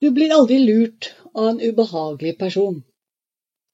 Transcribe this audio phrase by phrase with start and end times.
[0.00, 2.82] Du blir aldri lurt av en ubehagelig person.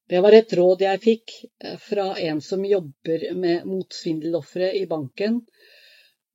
[0.09, 5.37] Det var et råd jeg fikk eh, fra en som jobber med motsvindelofre i banken,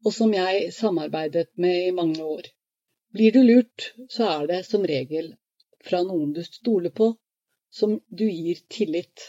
[0.05, 2.47] og som jeg samarbeidet med i mange år.
[3.11, 5.33] Blir du lurt, så er det som regel
[5.83, 7.11] fra noen du stoler på,
[7.67, 9.27] som du gir tillit.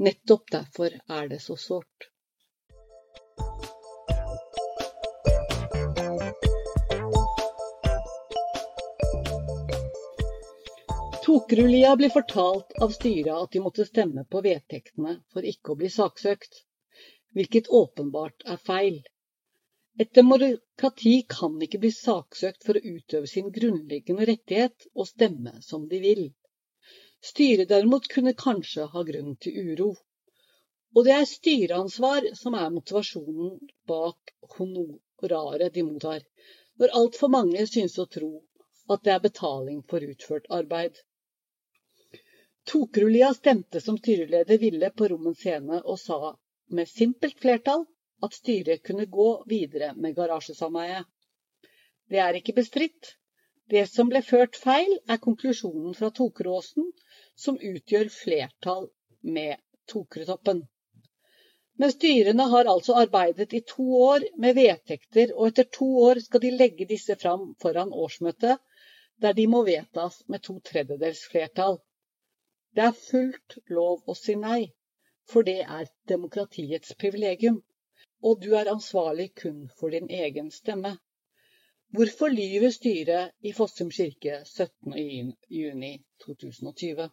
[0.00, 2.08] Nettopp derfor er det så sårt.
[11.32, 15.88] Tokerud-Lia blir fortalt av styret at de måtte stemme på vedtektene for ikke å bli
[15.92, 16.58] saksøkt,
[17.32, 18.98] hvilket åpenbart er feil.
[20.04, 25.86] Et demokrati kan ikke bli saksøkt for å utøve sin grunnleggende rettighet og stemme som
[25.88, 26.20] de vil.
[27.30, 29.86] Styret derimot kunne kanskje ha grunn til uro.
[30.92, 33.54] Og det er styreansvar som er motivasjonen
[33.88, 36.20] bak honoraret de mottar,
[36.76, 38.34] når altfor mange synes å tro
[38.92, 41.00] at det er betaling for utført arbeid.
[42.70, 46.36] Tokerud-Lia stemte som styreleder ville på Rommen scene og sa
[46.78, 47.84] med simpelt flertall
[48.22, 51.08] at styret kunne gå videre med garasjesameiet.
[52.10, 53.16] Det er ikke bestridt.
[53.72, 56.90] Det som ble ført feil, er konklusjonen fra Tokeråsen,
[57.34, 58.88] som utgjør flertall
[59.22, 59.56] med
[59.88, 60.62] Tokretoppen.
[61.80, 66.42] Men styrene har altså arbeidet i to år med vedtekter, og etter to år skal
[66.44, 68.60] de legge disse fram foran årsmøtet,
[69.22, 71.78] der de må vedtas med to tredjedels flertall.
[72.76, 74.60] Det er fullt lov å si nei,
[75.28, 77.58] for det er demokratiets privilegium,
[78.24, 80.92] og du er ansvarlig kun for din egen stemme.
[81.92, 87.10] Hvorfor lyver styret i Fossum kirke 17.6.2020?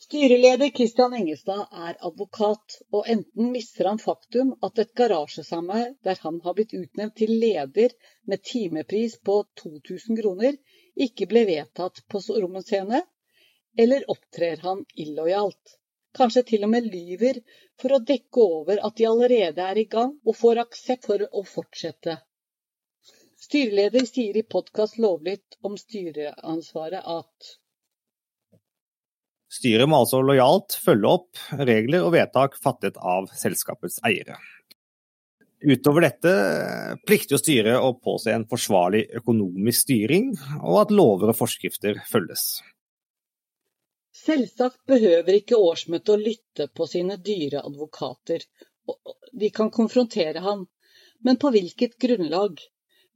[0.00, 6.36] Styreleder Kristian Engestad er advokat, og enten mister han faktum at et garasjesameie der han
[6.42, 7.90] har blitt utnevnt til leder
[8.26, 10.52] med timepris på 2000 kroner,
[10.96, 13.00] ikke ble vedtatt på Rommen scene,
[13.78, 15.76] eller opptrer han illojalt?
[16.16, 17.38] Kanskje til og med lyver
[17.78, 21.44] for å dekke over at de allerede er i gang, og får aksept for å
[21.46, 22.18] fortsette.
[23.40, 27.54] Styreleder sier i podkast Lovlytt om styreansvaret at
[29.50, 34.36] Styret må altså lojalt følge opp regler og vedtak fattet av selskapets eiere.
[35.60, 36.34] Utover dette
[37.02, 40.30] plikter jo styret å påse en forsvarlig økonomisk styring,
[40.62, 42.60] og at lover og forskrifter følges.
[44.20, 48.42] Selvsagt behøver ikke årsmøtet å lytte på sine dyre advokater,
[49.42, 50.66] de kan konfrontere ham,
[51.24, 52.60] men på hvilket grunnlag?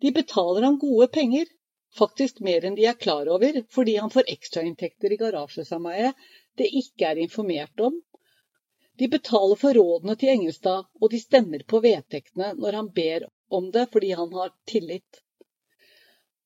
[0.01, 1.51] De betaler ham gode penger,
[1.99, 6.25] faktisk mer enn de er klar over, fordi han får ekstrainntekter i garasjesameiet
[6.61, 8.01] det ikke er informert om.
[8.99, 13.27] De betaler for rådene til Engelstad, og de stemmer på vedtektene når han ber
[13.59, 15.21] om det fordi han har tillit.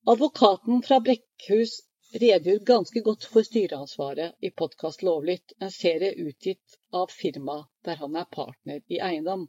[0.09, 1.79] Advokaten fra Brekkhus
[2.13, 8.15] redegjør ganske godt for styreansvaret i podkast Lovlytt, en serie utgitt av firmaet der han
[8.17, 9.47] er partner i eiendom.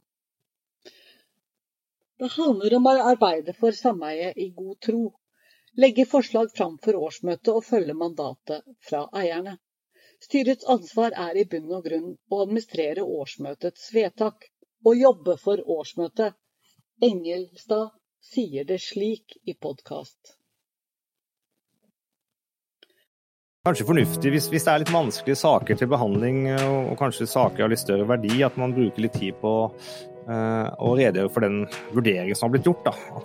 [2.21, 5.01] Det handler om å arbeide for sameiet i god tro,
[5.73, 9.55] legge forslag fram for årsmøtet og følge mandatet fra eierne.
[10.21, 14.45] Styrets ansvar er i bunn og grunn å administrere årsmøtets vedtak
[14.85, 16.37] og jobbe for årsmøtet.
[17.01, 17.89] Engelstad
[18.21, 20.35] sier det slik i podkast.
[23.61, 27.61] Kanskje fornuftig hvis, hvis, det er litt vanskelige saker til behandling, og, og kanskje saker
[27.61, 31.59] av litt større verdi, at man bruker litt tid på uh, å redegjøre for den
[31.91, 32.89] vurderingen som har blitt gjort.
[32.89, 33.21] Da.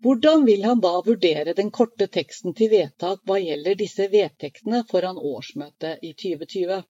[0.00, 5.20] Hvordan vil han da vurdere den korte teksten til vedtak hva gjelder disse vedtektene foran
[5.20, 6.80] årsmøtet i 2020?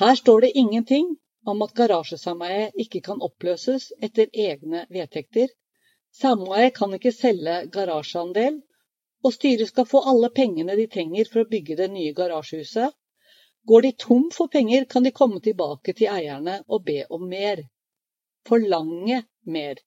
[0.00, 1.12] Her står det ingenting
[1.44, 5.52] om at garasjesameiet ikke kan oppløses etter egne vedtekter.
[6.16, 8.62] Sameiet kan ikke selge garasjeandel
[9.22, 12.94] og styret skal få alle pengene de trenger for å bygge det nye garasjehuset.
[13.70, 17.62] Går de tom for penger, kan de komme tilbake til eierne og be om mer.
[18.48, 19.22] Forlange
[19.56, 19.78] mer.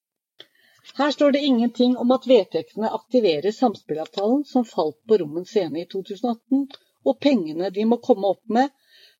[0.96, 5.88] Her står det ingenting om at vedtektene aktiverer samspillavtalen som falt på Rommen scene i
[5.92, 6.68] 2018,
[7.06, 8.72] og pengene de må komme opp med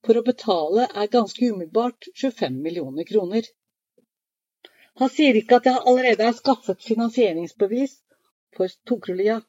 [0.06, 3.50] for å betale er ganske umiddelbart 25 millioner kroner.
[5.02, 7.98] Han sier ikke at det allerede er skaffet finansieringsbevis
[8.56, 9.42] for Tokrulia.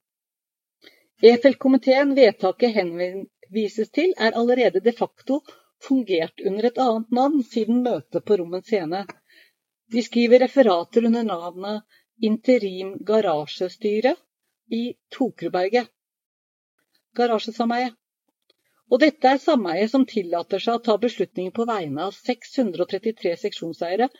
[1.25, 5.41] EFEL-komiteen vedtaket henvises til, er allerede de facto
[5.83, 9.07] fungert under et annet navn siden møtet på Rommen scene.
[9.93, 11.83] De skriver referater under navnet
[12.21, 14.13] Interim garasjestyre
[14.73, 14.83] i
[15.13, 15.89] Tokruberget
[17.17, 17.95] garasjesameie.
[18.93, 24.11] Og dette er sameiet som tillater seg å ta beslutninger på vegne av 633 seksjonseiere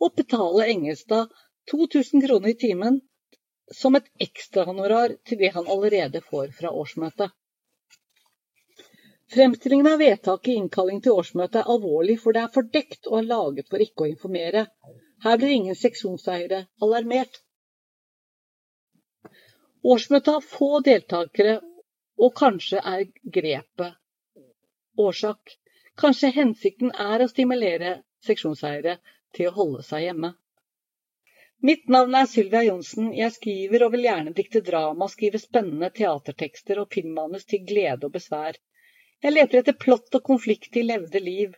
[0.00, 1.28] og betale Engelstad
[1.70, 3.00] 2000 kroner i timen
[3.74, 7.32] som et ekstrahonorar til det han allerede får fra årsmøtet.
[9.34, 13.28] Fremstillingen av vedtaket i innkalling til årsmøtet er alvorlig, for det er fordekt og er
[13.32, 14.66] laget for ikke å informere.
[15.24, 17.40] Her blir ingen seksjonseiere alarmert.
[19.82, 21.58] Årsmøtet har få deltakere,
[22.22, 23.04] og kanskje er
[23.34, 23.98] grepet
[24.96, 25.56] årsak.
[25.98, 28.96] Kanskje hensikten er å stimulere seksjonseiere
[29.36, 30.32] til å holde seg hjemme.
[31.64, 33.12] Mitt navn er Sylvia Johnsen.
[33.16, 38.12] Jeg skriver og vil gjerne dikte drama, skrive spennende teatertekster og filmmanus til glede og
[38.16, 38.58] besvær.
[39.24, 41.54] Jeg leter etter plott og konflikt i levde liv.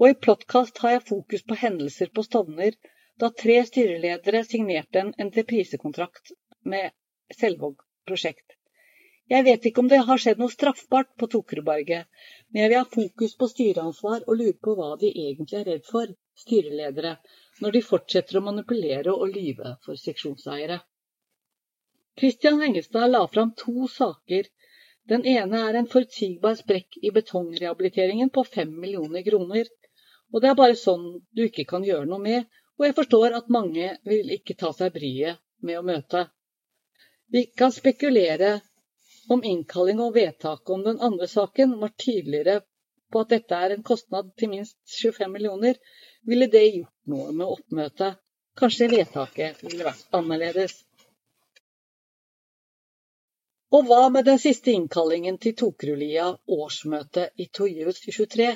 [0.00, 2.74] Og i Plottkast har jeg fokus på hendelser på Stovner,
[3.22, 6.34] da tre styreledere signerte en entreprisekontrakt
[6.74, 6.90] med
[7.38, 7.78] Selvåg
[8.08, 8.56] prosjekt.
[9.30, 12.10] Jeg vet ikke om det har skjedd noe straffbart på Tokerudberget,
[12.50, 15.86] men jeg vil ha fokus på styreansvar og lure på hva de egentlig er redd
[15.88, 16.10] for,
[16.42, 17.14] styreledere,
[17.60, 20.78] når de fortsetter å manipulere og lyve for seksjonseiere.
[22.18, 24.48] Kristian Hengestad la fram to saker.
[25.08, 29.70] Den ene er en forutsigbar sprekk i betongrehabiliteringen på fem millioner kroner.
[30.32, 31.06] Og det er bare sånn
[31.36, 32.44] du ikke kan gjøre noe med,
[32.78, 36.26] og jeg forstår at mange vil ikke ta seg bryet med å møte.
[37.32, 38.60] Vi kan spekulere
[39.32, 42.60] om innkalling og vedtaket om den andre saken var tydeligere
[43.12, 45.76] på at dette er en kostnad til minst 25 millioner,
[46.28, 48.18] ville det gjort noe med oppmøtet.
[48.58, 50.74] Kanskje vedtaket ville vært annerledes.
[53.72, 56.26] Og hva med den siste innkallingen til Tokrulia
[56.56, 58.50] årsmøte i 2023?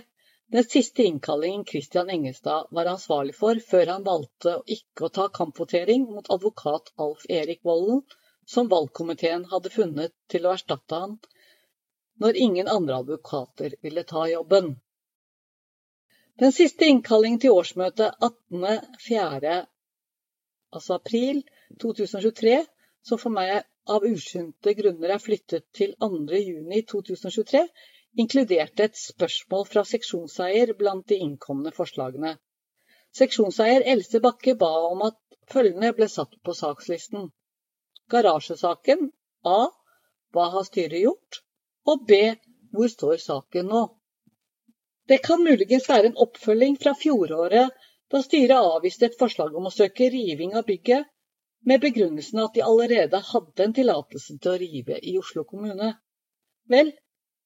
[0.53, 6.05] Den siste innkallingen Christian Engestad var ansvarlig for før han valgte ikke å ta kampvotering
[6.11, 8.05] mot advokat Alf Erik Volden,
[8.47, 11.17] som valgkomiteen hadde funnet til å erstatte han
[12.23, 14.77] når ingen andre advokater ville ta jobben.
[16.37, 19.53] Den siste innkallingen til årsmøtet 18.4.,
[20.77, 21.41] altså april
[21.81, 22.59] 2023,
[23.09, 27.63] som for meg av uskjønte grunner er flyttet til 2.6.2023,
[28.21, 32.35] inkluderte et spørsmål fra seksjonseier blant de innkomne forslagene.
[33.17, 35.17] Seksjonseier Else Bakke ba om at
[35.49, 37.31] følgende ble satt på sakslisten.
[38.13, 39.09] Garasjesaken
[39.49, 39.61] A.
[40.35, 41.41] Hva har styret gjort?
[41.89, 42.37] Og B.
[42.77, 43.87] Hvor står saken nå?
[45.09, 47.75] Det kan muligens være en oppfølging fra fjoråret,
[48.11, 51.07] da styret avviste et forslag om å søke riving av bygget,
[51.67, 55.93] med begrunnelsen at de allerede hadde en tillatelse til å rive i Oslo kommune.
[56.71, 56.93] Vel,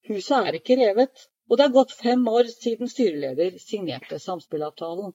[0.09, 5.13] huset er ikke revet, og det har gått fem år siden styreleder signerte samspillavtalen.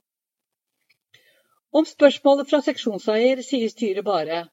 [1.75, 4.43] Om spørsmålet fra seksjonseier sier styret bare,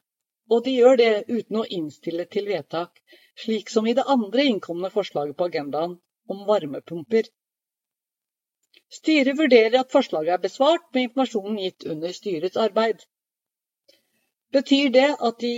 [0.50, 2.98] og de gjør det uten å innstille til vedtak,
[3.38, 5.96] slik som i det andre innkomne forslaget på agendaen,
[6.28, 7.28] om varmepumper.
[8.96, 13.02] Styret vurderer at forslaget er besvart med informasjonen gitt under styrets arbeid.
[14.56, 15.52] Betyr det at de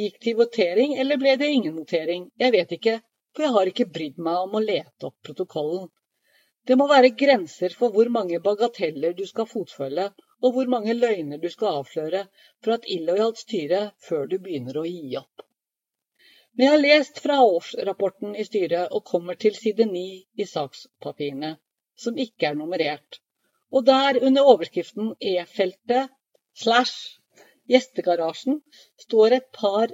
[0.00, 2.26] gikk til votering, eller ble det ingen votering?
[2.44, 2.94] Jeg vet ikke,
[3.34, 5.90] for jeg har ikke brydd meg om å lete opp protokollen.
[6.68, 10.08] Det må være grenser for hvor mange bagateller du skal fotfølge,
[10.42, 12.24] og hvor mange løgner du skal avsløre
[12.64, 15.44] for et illojalt styre før du begynner å gi opp.
[16.56, 21.58] Men jeg har lest fra årsrapporten i styret og kommer til side ni i sakspapirene
[21.96, 23.20] som ikke er nummerert.
[23.72, 26.12] Og der, under overskriften E-feltet
[26.54, 27.18] slash
[27.70, 28.60] gjestegarasjen,
[29.00, 29.92] står et par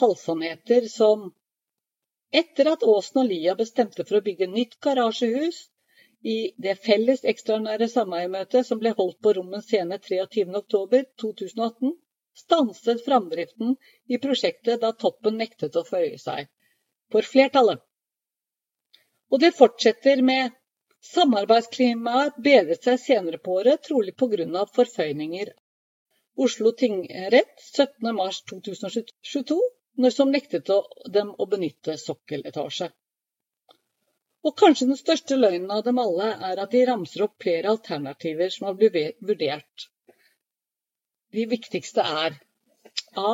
[0.00, 1.30] halvsannheter som
[2.34, 5.62] etter at Åsen og Lia bestemte for å bygge nytt garasjehus
[6.26, 11.94] i det felles ekstraordinære sameiemøtet som ble holdt på Rommens scene 23.10.2018,
[12.38, 13.76] stanset framdriften
[14.10, 16.50] i prosjektet da toppen nektet å føye seg
[17.12, 17.80] for flertallet.
[19.32, 20.57] Og det fortsetter med
[21.06, 24.64] Samarbeidsklimaet bedret seg senere på året, trolig pga.
[24.76, 25.52] forføyninger.
[26.46, 29.58] Oslo tingrett 17.3.2022,
[30.14, 30.70] som nektet
[31.18, 32.90] dem å benytte sokkeletasje.
[34.46, 38.52] Og kanskje den største løgnen av dem alle er at de ramser opp flere alternativer
[38.54, 39.88] som har blitt vurdert.
[41.34, 42.38] De viktigste er
[43.18, 43.32] A.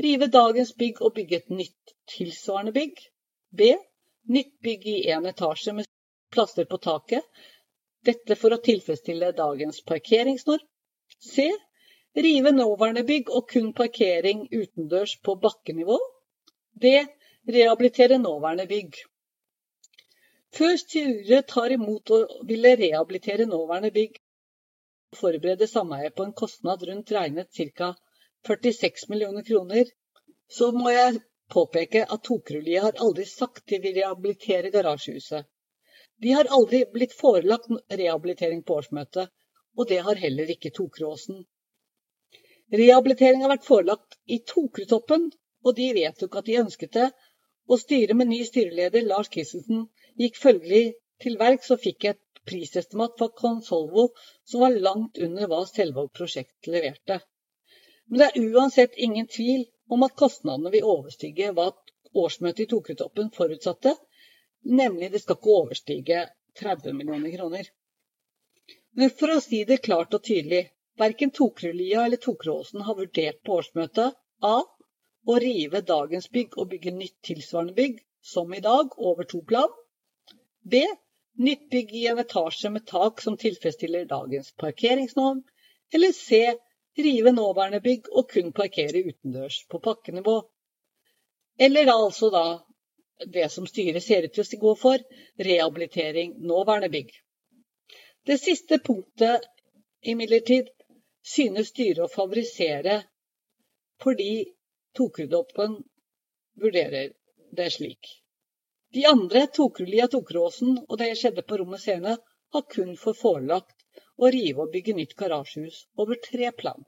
[0.00, 3.02] Rive dagens bygg og bygge et nytt tilsvarende bygg.
[3.50, 3.74] B.
[4.30, 5.90] Nytt bygg i én etasje med
[6.34, 7.26] plasser på taket.
[8.06, 10.64] Dette for å tilfredsstille dagens parkeringsnorm.
[11.20, 11.50] C.
[12.16, 15.98] Rive nåværende bygg og kun parkering utendørs på bakkenivå.
[16.82, 16.94] D.
[17.56, 18.96] Rehabilitere nåværende bygg.
[20.56, 24.16] Før styret tar imot og ville rehabilitere nåværende bygg,
[25.20, 27.92] forbereder sameiet på en kostnad rundt regnet ca.
[28.48, 29.84] 46 millioner kroner,
[30.48, 31.20] så må jeg
[31.54, 35.46] påpeke at Tokerudliet har aldri sagt de vil rehabilitere garasjehuset.
[36.22, 39.30] De har aldri blitt forelagt rehabilitering på årsmøtet,
[39.78, 41.44] og det har heller ikke Tokeråsen.
[42.80, 45.30] Rehabilitering har vært forelagt i Tokerudtoppen,
[45.64, 47.06] og de vedtok at de ønsket det.
[47.70, 49.86] Og styret med ny styreleder Lars Christensen
[50.20, 54.08] gikk følgelig til verks og fikk et prisestimat for Consolvo
[54.48, 57.20] som var langt under hva Selvåg prosjekt leverte.
[58.08, 61.70] Men det er uansett ingen tvil om at kostnadene vil overstige hva
[62.24, 63.94] årsmøtet i Tokerudtoppen forutsatte,
[64.64, 66.24] nemlig det skal ikke overstige
[66.60, 67.70] 30 millioner kroner.
[68.98, 70.68] Men for å si det klart og tydelig,
[71.00, 74.56] Verken Tokrelia eller Tokråsen har vurdert på årsmøtet a.
[75.26, 79.70] å rive dagens bygg og bygge nytt tilsvarende bygg, som i dag, over to plan.
[80.62, 80.82] b.
[81.38, 85.44] Nytt bygg i en etasje med tak som tilfredsstiller dagens parkeringsnorm.
[85.92, 86.42] Eller c.
[86.98, 90.36] Rive nåværende bygg og kun parkere utendørs på pakkenivå.
[91.58, 92.44] Eller altså da
[93.26, 95.02] det som styret ser ut til å gå for,
[95.38, 97.10] rehabilitering nåværende bygg.
[98.26, 99.46] Det siste punktet
[100.02, 100.70] imidlertid
[101.34, 103.02] synes styret å favorisere
[104.02, 104.32] fordi
[104.96, 105.76] Tokrudoppen
[106.60, 107.12] vurderer
[107.56, 108.08] det slik.
[108.94, 112.16] De andre, Tokerudlia og Tokeråsen og det skjedde på Rommet scene,
[112.50, 113.76] har kun fått forelagt
[114.18, 116.82] å rive og bygge nytt garasjehus over tre plan.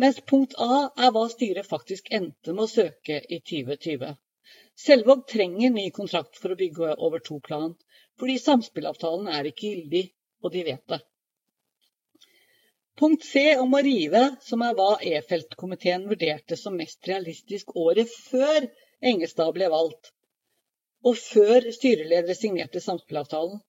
[0.00, 4.14] Mens punkt A er hva styret faktisk endte med å søke i 2020.
[4.74, 7.74] Selvåg trenger ny kontrakt for å bygge over to plan,
[8.20, 10.04] fordi samspillavtalen er ikke gyldig,
[10.42, 10.98] og de vet det.
[13.00, 18.66] Punkt C om å rive, som er hva E-feltkomiteen vurderte som mest realistisk året før
[19.12, 20.12] Engestad ble valgt,
[21.04, 23.60] og før styreledere signerte samspillavtalen,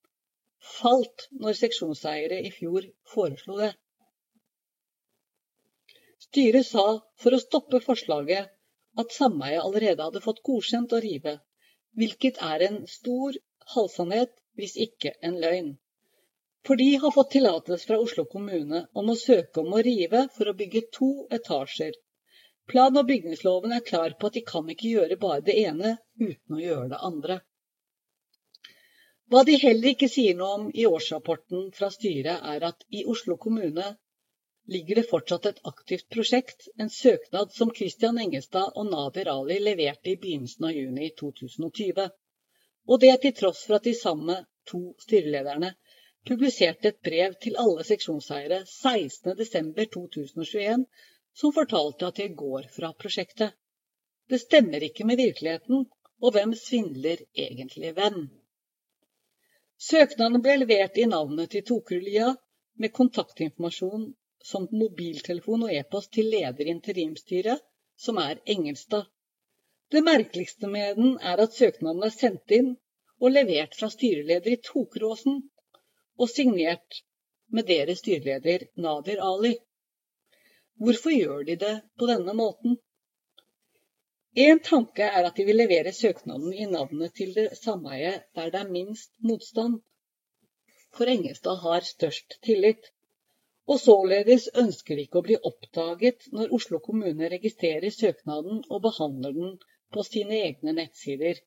[0.79, 3.71] falt når seksjonseiere i fjor foreslo det.
[6.27, 6.85] Styret sa
[7.19, 8.51] for å stoppe forslaget
[9.01, 11.37] at sameiet allerede hadde fått godkjent å rive,
[11.97, 13.37] hvilket er en stor
[13.75, 15.71] halvsannhet, hvis ikke en løgn.
[16.67, 20.49] For de har fått tillatelse fra Oslo kommune om å søke om å rive for
[20.49, 21.97] å bygge to etasjer.
[22.71, 26.55] Plan- og bygningsloven er klar på at de kan ikke gjøre bare det ene uten
[26.55, 27.39] å gjøre det andre.
[29.27, 33.35] Hva de heller ikke sier noe om i årsrapporten fra styret, er at i Oslo
[33.41, 33.95] kommune
[34.65, 40.09] ligger det fortsatt et aktivt prosjekt, en søknad som Christian Engestad og Nader Ali leverte
[40.11, 42.09] i begynnelsen av juni 2020.
[42.87, 45.73] Og det til tross for at de samme to styrelederne
[46.27, 50.85] publiserte et brev til alle seksjonseiere 16.12.2021
[51.33, 53.51] som fortalte at de går fra prosjektet.
[54.29, 55.85] Det stemmer ikke med virkeligheten,
[56.23, 58.29] og hvem svindler egentlig hvem?
[59.83, 62.35] Søknaden ble levert i navnet til Tokerudlia
[62.79, 64.13] med kontaktinformasjon
[64.51, 67.61] som mobiltelefon og e-post til leder i interimstyret,
[68.05, 69.07] som er Engelstad.
[69.91, 72.71] Det merkeligste med den er at søknaden er sendt inn
[73.21, 75.43] og levert fra styreleder i Tokeråsen,
[76.19, 77.03] og signert
[77.47, 79.53] med deres styreleder Nadir Ali.
[80.81, 82.77] Hvorfor gjør de det på denne måten?
[84.35, 88.61] En tanke er at de vil levere søknaden i navnet til det sameiet der det
[88.63, 89.75] er minst motstand,
[90.97, 92.89] for Engestad har størst tillit.
[93.71, 99.35] Og således ønsker de ikke å bli oppdaget når Oslo kommune registrerer søknaden og behandler
[99.37, 99.53] den
[99.95, 101.39] på sine egne nettsider.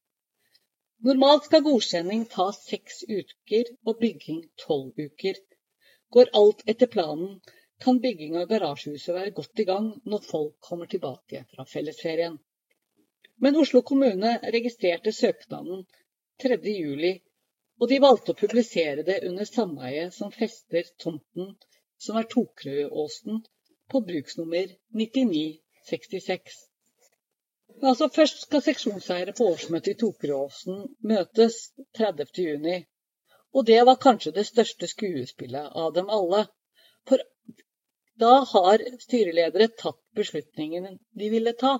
[1.04, 5.42] Normalt skal godkjenning ta seks uker og bygging tolv uker.
[6.16, 7.36] Går alt etter planen,
[7.84, 12.38] kan bygging av garasjehuset være godt i gang når folk kommer tilbake fra fellesferien.
[13.44, 15.84] Men Oslo kommune registrerte søknaden
[16.42, 17.10] 3.7,
[17.80, 21.52] og de valgte å publisere det under sameiet som fester tomten,
[21.98, 23.44] som er Tokrøåsen,
[23.90, 26.56] på bruksnummer 9966.
[27.82, 31.58] Altså Først skal seksjonseiere på årsmøtet i Tokeråsen møtes
[31.98, 32.84] 30.6.
[33.56, 36.46] Og det var kanskje det største skuespillet av dem alle.
[37.08, 37.22] For
[38.20, 41.76] da har styreledere tatt beslutningen de ville ta.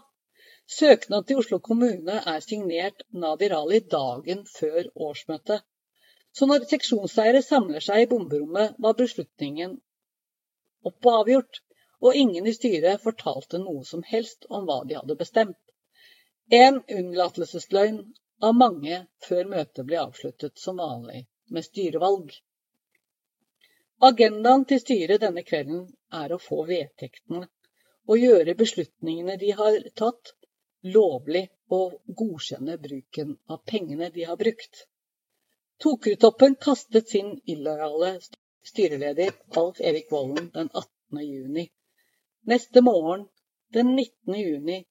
[0.78, 5.64] Søknad til Oslo kommune er signert Nadir Ali dagen før årsmøtet.
[6.37, 9.78] Så når seksjonseiere samler seg i bomberommet, var beslutningen
[10.90, 11.62] opp og avgjort.
[12.05, 15.61] Og ingen i styret fortalte noe som helst om hva de hadde bestemt.
[16.52, 18.02] En unnlatelsesløgn
[18.49, 22.35] av mange før møtet ble avsluttet som vanlig med styrevalg.
[24.07, 25.87] Agendaen til styret denne kvelden
[26.23, 27.47] er å få vedtektene
[28.07, 30.35] og gjøre beslutningene de har tatt,
[30.97, 34.85] lovlig og godkjenne bruken av pengene de har brukt.
[35.83, 38.12] Tokerudtoppen kastet sin illojale
[38.66, 41.23] styreleder Alf Erik Volden den 18.
[41.23, 41.68] juni.
[42.52, 43.26] Neste morgen,
[43.73, 44.35] den 19.
[44.35, 44.85] juni,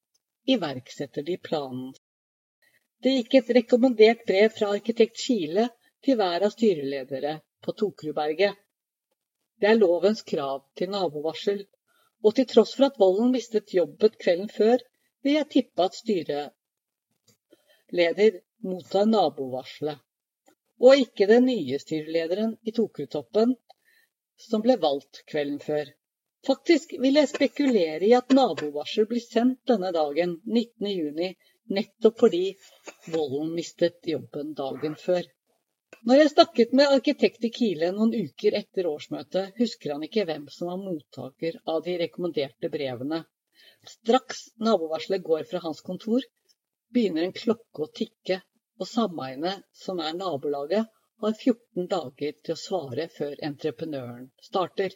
[0.47, 1.93] iverksetter de planen.
[3.03, 5.69] Det gikk et rekommendert brev fra arkitekt Kile
[6.05, 7.33] til hver av styreledere
[7.65, 8.53] på Tokerudberget.
[9.59, 11.65] Det er lovens krav til nabovarsel,
[12.25, 14.77] Og til tross for at Volden mistet jobben kvelden før,
[15.23, 16.53] vil jeg tippe at styreleder
[18.65, 19.97] mottar nabovarselet.
[20.81, 23.55] Og ikke den nye styrelederen i Tokerudtoppen
[24.41, 25.91] som ble valgt kvelden før.
[26.45, 31.33] Faktisk vil jeg spekulere i at nabovarsel blir sendt denne dagen, 19.6,
[31.77, 32.43] nettopp fordi
[33.13, 35.25] Volden mistet jobben dagen før.
[36.05, 40.45] Når jeg snakket med arkitekt i Kile noen uker etter årsmøtet, husker han ikke hvem
[40.53, 43.23] som var mottaker av de rekommenderte brevene.
[43.89, 46.21] Straks nabovarselet går fra hans kontor,
[46.93, 48.41] begynner en klokke å tikke,
[48.77, 50.91] og sameiene, som er nabolaget,
[51.23, 54.95] har 14 dager til å svare før entreprenøren starter.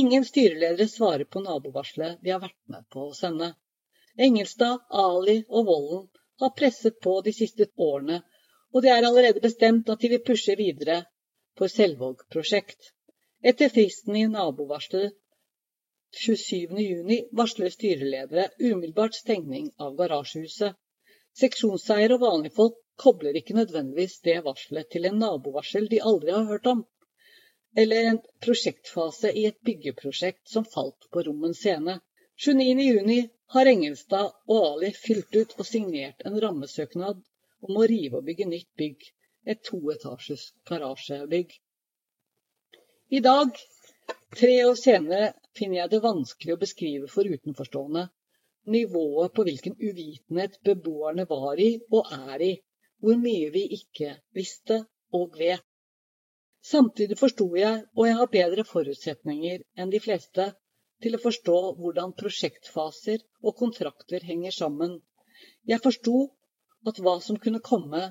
[0.00, 3.52] Ingen styreledere svarer på nabovarselet de har vært med på å sende.
[4.18, 6.08] Engelstad, Ali og Vollen
[6.42, 8.22] har presset på de siste årene
[8.72, 11.00] og det er allerede bestemt at de vil pushe videre
[11.58, 12.92] for Selvåg-prosjekt.
[13.40, 15.14] Etter fristen i nabovarselet
[16.18, 20.76] 27.6 varsler styreledere umiddelbart stengning av garasjehuset.
[21.38, 26.48] Seksjonseier og vanlige folk kobler ikke nødvendigvis det varselet til en nabovarsel de aldri har
[26.50, 26.84] hørt om,
[27.76, 32.00] eller en prosjektfase i et byggeprosjekt som falt på Rommen scene.
[32.46, 37.22] 29.6 har Engelstad og Ali fylt ut og signert en rammesøknad
[37.68, 39.08] om å rive og bygge nytt bygg,
[39.46, 41.54] et toetasjes garasjebygg.
[43.10, 43.54] I dag,
[44.36, 48.08] tre år senere, finner jeg det vanskelig å beskrive for utenforstående
[48.68, 52.52] nivået på hvilken uvitenhet beboerne var i og er i,
[53.02, 54.82] hvor mye vi ikke visste
[55.14, 55.64] og vet.
[56.68, 60.48] Samtidig forsto jeg, og jeg har bedre forutsetninger enn de fleste,
[61.02, 64.96] til å forstå hvordan prosjektfaser og kontrakter henger sammen.
[65.70, 66.16] Jeg forsto
[66.90, 68.02] at hva som kunne komme,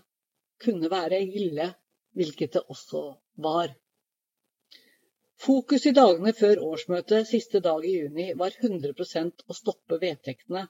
[0.64, 1.74] kunne være ille,
[2.18, 3.04] hvilket det også
[3.44, 3.76] var.
[5.38, 10.64] Fokus i dagene før årsmøtet siste dag i juni var 100% å stoppe vedtektene.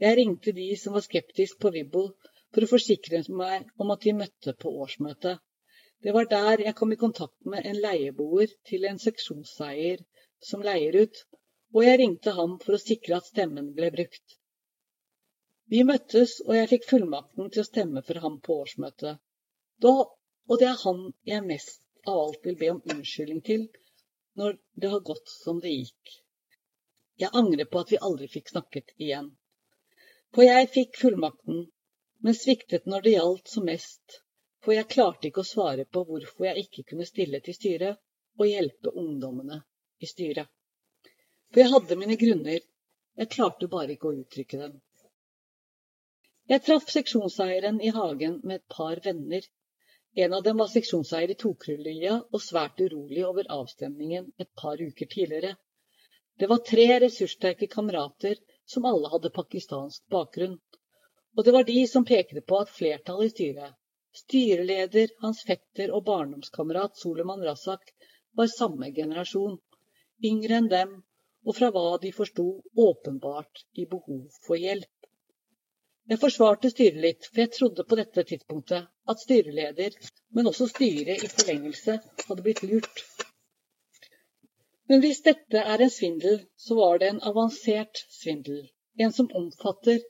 [0.00, 2.10] Jeg ringte de som var skeptiske på Ribble,
[2.54, 5.38] for å forsikre meg om at de møtte på årsmøtet.
[6.02, 10.02] Det var der jeg kom i kontakt med en leieboer til en seksjonseier
[10.50, 11.24] som leier ut,
[11.74, 14.38] og jeg ringte ham for å sikre at stemmen ble brukt.
[15.70, 19.20] Vi møttes, og jeg fikk fullmakten til å stemme for ham på årsmøtet.
[19.84, 19.92] Da,
[20.50, 23.68] og det er han jeg mest av alt vil be om unnskyldning til
[24.40, 26.16] når det har gått som det gikk.
[27.20, 29.28] Jeg angrer på at vi aldri fikk snakket igjen.
[30.34, 31.66] For jeg fikk fullmakten,
[32.24, 34.20] men sviktet når det gjaldt som mest,
[34.64, 38.00] for jeg klarte ikke å svare på hvorfor jeg ikke kunne stille til styret
[38.38, 39.62] og hjelpe ungdommene
[40.00, 40.48] i styret.
[41.50, 42.60] For jeg hadde mine grunner,
[43.20, 44.76] jeg klarte bare ikke å uttrykke dem.
[46.50, 49.44] Jeg traff seksjonseieren i hagen med et par venner.
[50.24, 55.10] En av dem var seksjonseier i Tokrullia og svært urolig over avstemningen et par uker
[55.12, 55.52] tidligere.
[56.40, 60.56] Det var tre ressurssterke kamerater som alle hadde pakistansk bakgrunn.
[61.36, 63.76] Og det var de som pekte på at flertallet i styret,
[64.22, 67.92] styreleder, hans fetter og barndomskamerat Soleman Razak,
[68.36, 69.58] var samme generasjon,
[70.30, 70.96] yngre enn dem,
[71.46, 72.46] og fra hva de forsto,
[72.86, 74.90] åpenbart i behov for hjelp.
[76.10, 79.94] Jeg forsvarte styret litt, for jeg trodde på dette tidspunktet at styreleder,
[80.34, 83.04] men også styret i forlengelse, hadde blitt lurt.
[84.90, 88.64] Men hvis dette er en svindel, så var det en avansert svindel.
[88.98, 90.02] En som omfatter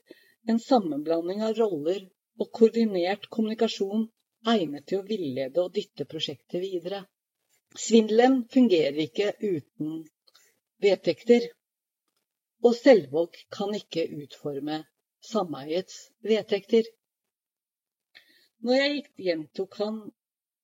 [0.49, 2.01] en sammenblanding av roller
[2.41, 4.07] og koordinert kommunikasjon
[4.53, 7.03] egnet til å villede og dytte prosjektet videre.
[7.77, 10.01] Svindelen fungerer ikke uten
[10.81, 11.45] vedtekter,
[12.65, 14.81] og Selvåg kan ikke utforme
[15.31, 16.89] sameiets vedtekter.
[18.65, 20.01] Når jeg gikk, gjentok han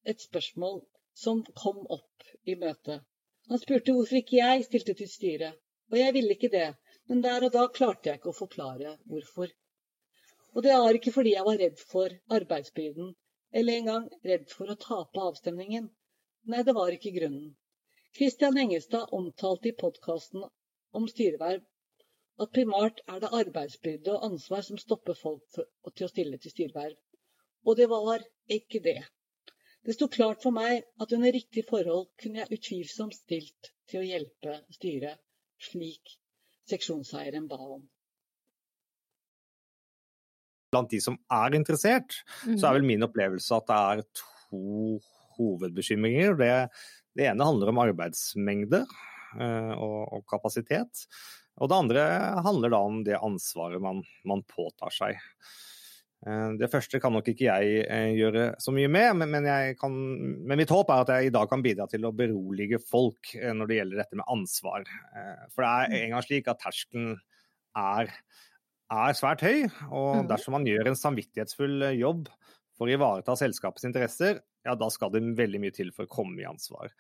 [0.06, 0.82] et spørsmål
[1.18, 3.06] som kom opp i møtet.
[3.50, 5.56] Han spurte hvorfor ikke jeg stilte til styret,
[5.92, 6.68] og jeg ville ikke det,
[7.08, 9.54] men der og da klarte jeg ikke å forklare hvorfor.
[10.58, 13.12] Og det var ikke fordi jeg var redd for arbeidsbyrden,
[13.54, 15.90] eller engang redd for å tape avstemningen.
[16.50, 17.52] Nei, det var ikke grunnen.
[18.18, 20.48] Christian Engestad omtalte i podkasten
[20.98, 21.62] om styreverv
[22.42, 26.98] at primært er det arbeidsbyrde og ansvar som stopper folk til å stille til styreverv.
[27.70, 28.26] Og det var
[28.58, 29.04] ikke det.
[29.86, 34.10] Det sto klart for meg at under riktige forhold kunne jeg utvilsomt stilt til å
[34.10, 35.22] hjelpe styret,
[35.70, 36.18] slik
[36.74, 37.86] seksjonseieren ba om.
[40.74, 42.58] Blant de som er interessert, mm.
[42.60, 44.98] så er vel min opplevelse at det er to
[45.38, 46.38] hovedbekymringer.
[46.40, 46.52] Det,
[47.18, 51.06] det ene handler om arbeidsmengde eh, og, og kapasitet.
[51.58, 52.04] Og det andre
[52.46, 55.22] handler da om det ansvaret man, man påtar seg.
[56.28, 59.50] Eh, det første kan nok ikke jeg eh, gjøre så mye med, men,
[59.80, 63.34] kan, men, mitt håp er at jeg i dag kan bidra til å berolige folk
[63.38, 64.86] når det gjelder dette med ansvar.
[65.56, 67.16] For det er en gang slik at terskelen
[67.78, 68.14] er,
[68.94, 70.28] er svært høy, og mhm.
[70.32, 72.30] dersom man gjør en samvittighetsfull jobb
[72.78, 76.42] for å ivareta selskapets interesser, ja, da skal det veldig mye til for å komme
[76.42, 76.92] i ansvar.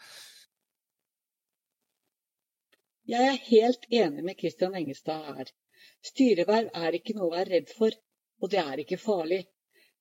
[3.07, 5.51] Jeg er helt enig med Kristian Engestad her.
[6.03, 7.95] Styreverv er ikke noe å være redd for.
[8.43, 9.45] Og det er ikke farlig.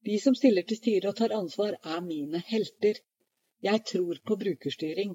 [0.07, 2.99] De som stiller til styret og tar ansvar, er mine helter.
[3.65, 5.15] Jeg tror på brukerstyring.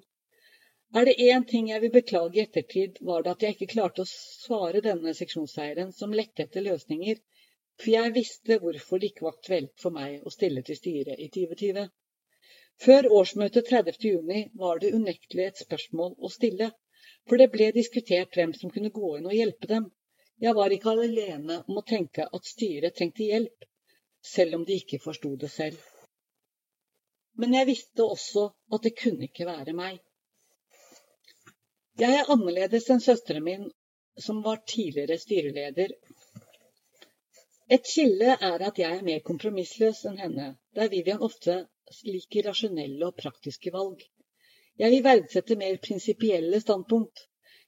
[0.94, 4.04] Er det én ting jeg vil beklage i ettertid, var det at jeg ikke klarte
[4.04, 7.22] å svare denne seksjonseieren som lette etter løsninger,
[7.80, 11.30] for jeg visste hvorfor det ikke var aktuelt for meg å stille til styret i
[11.38, 11.88] 2020.
[12.86, 16.72] Før årsmøtet 30.6 var det unektelig et spørsmål å stille,
[17.30, 19.88] for det ble diskutert hvem som kunne gå inn og hjelpe dem.
[20.44, 23.68] Jeg var ikke alene om å tenke at styret trengte hjelp,
[24.36, 25.80] selv om de ikke forsto det selv.
[27.40, 30.02] Men jeg visste også at det kunne ikke være meg.
[32.02, 33.66] Jeg er annerledes enn søsteren min,
[34.26, 35.92] som var tidligere styreleder.
[37.76, 41.60] Et skille er at jeg er mer kompromissløs enn henne, der Vivian ofte
[42.08, 44.02] liker rasjonelle og praktiske valg.
[44.82, 47.28] Jeg vil verdsette mer prinsipielle standpunkt.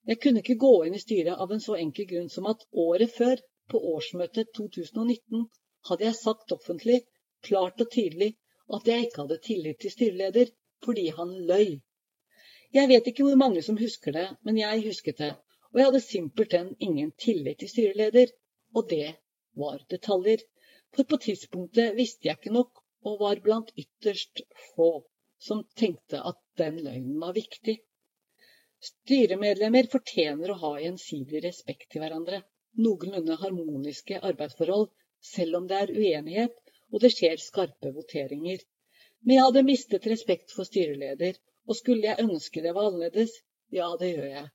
[0.10, 3.14] Jeg kunne ikke gå inn i styret av en så enkel grunn som at året
[3.20, 3.38] før,
[3.70, 5.46] på årsmøtet 2019,
[5.92, 7.04] hadde jeg sagt offentlig,
[7.46, 8.34] klart og tydelig,
[8.74, 11.78] at jeg ikke hadde tillit til styreleder fordi han løy.
[12.74, 15.32] Jeg vet ikke hvor mange som husker det, men jeg husket det,
[15.72, 18.34] og jeg hadde simpelthen ingen tillit til styreleder,
[18.76, 19.16] og det
[19.64, 20.42] var detaljer.
[20.96, 24.42] For på tidspunktet visste jeg ikke nok, og var blant ytterst
[24.74, 24.90] få
[25.48, 27.78] som tenkte at den løgnen var viktig.
[28.90, 32.42] Styremedlemmer fortjener å ha gjensidig respekt til hverandre,
[32.80, 34.90] noenlunde harmoniske arbeidsforhold,
[35.34, 36.58] selv om det er uenighet
[36.94, 38.62] og det skjer skarpe voteringer.
[39.26, 43.36] Men jeg hadde mistet respekt for styreleder, og skulle jeg ønske det var annerledes?
[43.72, 44.48] Ja, det gjør jeg.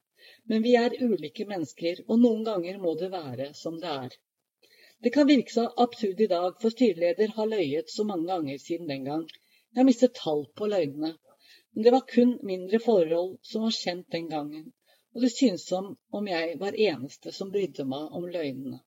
[0.50, 4.16] Men vi er ulike mennesker, og noen ganger må det være som det er.
[5.02, 8.90] Det kan virke så absurd i dag, for styreleder har løyet så mange ganger siden
[8.90, 9.24] den gang.
[9.70, 11.12] Jeg har mistet tall på løgnene,
[11.72, 14.72] men det var kun mindre forhold som var kjent den gangen,
[15.14, 18.82] og det synes som om jeg var eneste som brydde meg om løgnene.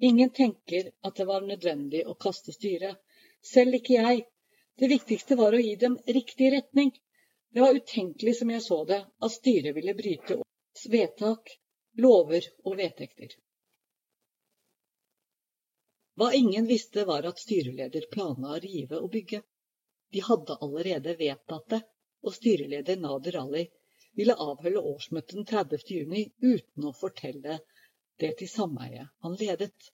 [0.00, 3.00] Ingen tenker at det var nødvendig å kaste styret.
[3.42, 4.26] Selv ikke jeg.
[4.78, 6.92] Det viktigste var å gi dem riktig retning.
[7.54, 11.52] Det var utenkelig, som jeg så det, at styret ville bryte årets vedtak,
[11.96, 13.36] lover og vedtekter.
[16.18, 19.40] Hva ingen visste, var at styreleder planla å rive og bygge.
[20.12, 21.80] De hadde allerede vedtatt det,
[22.26, 23.68] og styreleder Nader Ali
[24.18, 25.84] ville avholde årsmøtet den 30.
[25.94, 27.60] juni uten å fortelle
[28.18, 29.92] det til sameiet han ledet.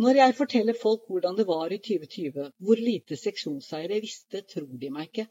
[0.00, 4.90] Når jeg forteller folk hvordan det var i 2020, hvor lite seksjonseiere visste, tror de
[4.94, 5.26] meg ikke.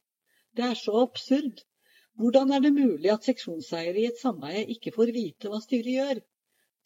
[0.55, 1.61] Det er så absurd.
[2.19, 6.19] Hvordan er det mulig at seksjonseiere i et sameie ikke får vite hva styret gjør?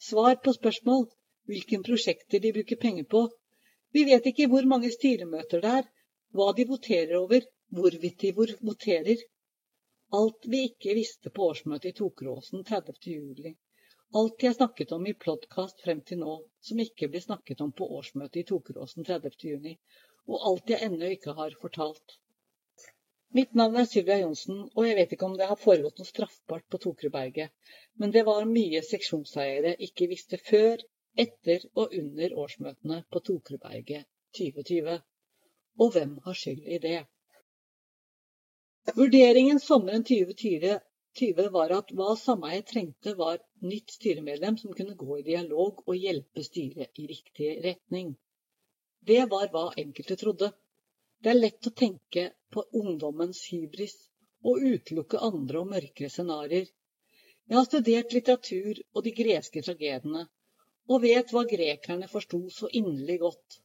[0.08, 1.06] Svar på spørsmål.
[1.50, 3.22] Hvilke prosjekter de bruker penger på.
[3.94, 5.88] Vi vet ikke hvor mange styremøter det er,
[6.36, 7.46] hva de voterer over,
[7.78, 8.32] hvorvidt de
[8.70, 9.22] voterer.
[10.20, 12.98] Alt vi ikke visste på årsmøtet i Tokeråsen 30.
[13.14, 13.54] juli.
[14.20, 17.88] Alt jeg snakket om i podkast frem til nå, som ikke blir snakket om på
[17.98, 19.34] årsmøtet i Tokeråsen 30.
[19.50, 19.74] juni.
[20.30, 22.18] Og alt jeg ennå ikke har fortalt.
[23.34, 26.66] Mitt navn er Sylvia Johnsen, og jeg vet ikke om det har foregått noe straffbart
[26.70, 27.50] på Tokerudberget,
[28.00, 30.84] men det var mye seksjonseiere ikke visste før,
[31.16, 34.06] etter og under årsmøtene på Tokerudberget
[34.38, 34.98] 2020
[35.78, 36.98] og hvem har skyld i det?
[38.96, 45.26] Vurderingen sommeren 2020 var at hva sameiet trengte, var nytt styremedlem som kunne gå i
[45.26, 48.14] dialog og hjelpe styret i riktig retning.
[49.06, 50.52] Det var hva enkelte trodde.
[51.22, 53.96] Det er lett å tenke på ungdommens hybris
[54.46, 56.66] og utelukke andre og mørkere scenarioer.
[57.46, 60.26] Jeg har studert litteratur og de greske tragediene,
[60.90, 63.60] og vet hva grekerne forsto så inderlig godt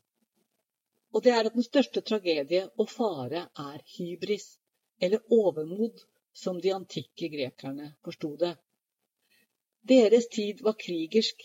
[1.11, 4.45] og det er at den største tragedie og fare er hybris,
[5.01, 8.53] eller overmod, som de antikke grekerne forsto det.
[9.91, 11.41] Deres tid var krigersk,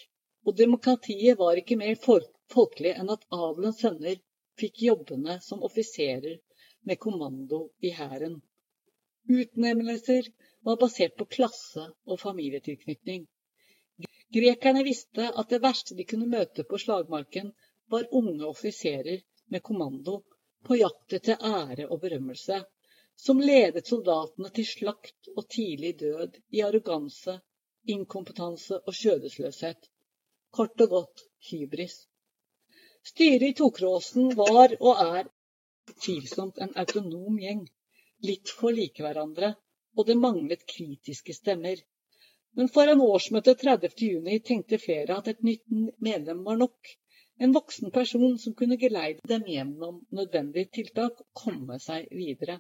[0.47, 4.21] og demokratiet var ikke mer folkelig enn at adelens sønner
[4.61, 6.39] fikk jobbene som offiserer
[6.89, 8.41] med kommando i hæren.
[9.29, 10.29] Utnevnelser
[10.67, 13.27] var basert på klasse og familietilknytning.
[14.35, 17.53] Grekerne visste at det verste de kunne møte på slagmarken,
[17.91, 19.21] var unge offiserer
[19.55, 20.21] med kommando
[20.67, 22.59] på jakt etter ære og berømmelse,
[23.17, 27.39] som ledet soldatene til slakt og tidlig død i arroganse,
[27.95, 29.89] inkompetanse og skjødesløshet.
[30.51, 31.97] Kort og godt hybris.
[33.07, 35.29] Styret i Tokråsen var og er
[35.91, 37.61] utvilsomt en autonom gjeng,
[38.29, 39.51] litt for like hverandre,
[39.95, 41.79] og det manglet kritiske stemmer.
[42.59, 45.63] Men foran årsmøtet 30.6 tenkte flere at et nytt
[46.09, 46.91] medlem var nok.
[47.39, 52.59] En voksen person som kunne geleide dem gjennom nødvendige tiltak og komme seg videre.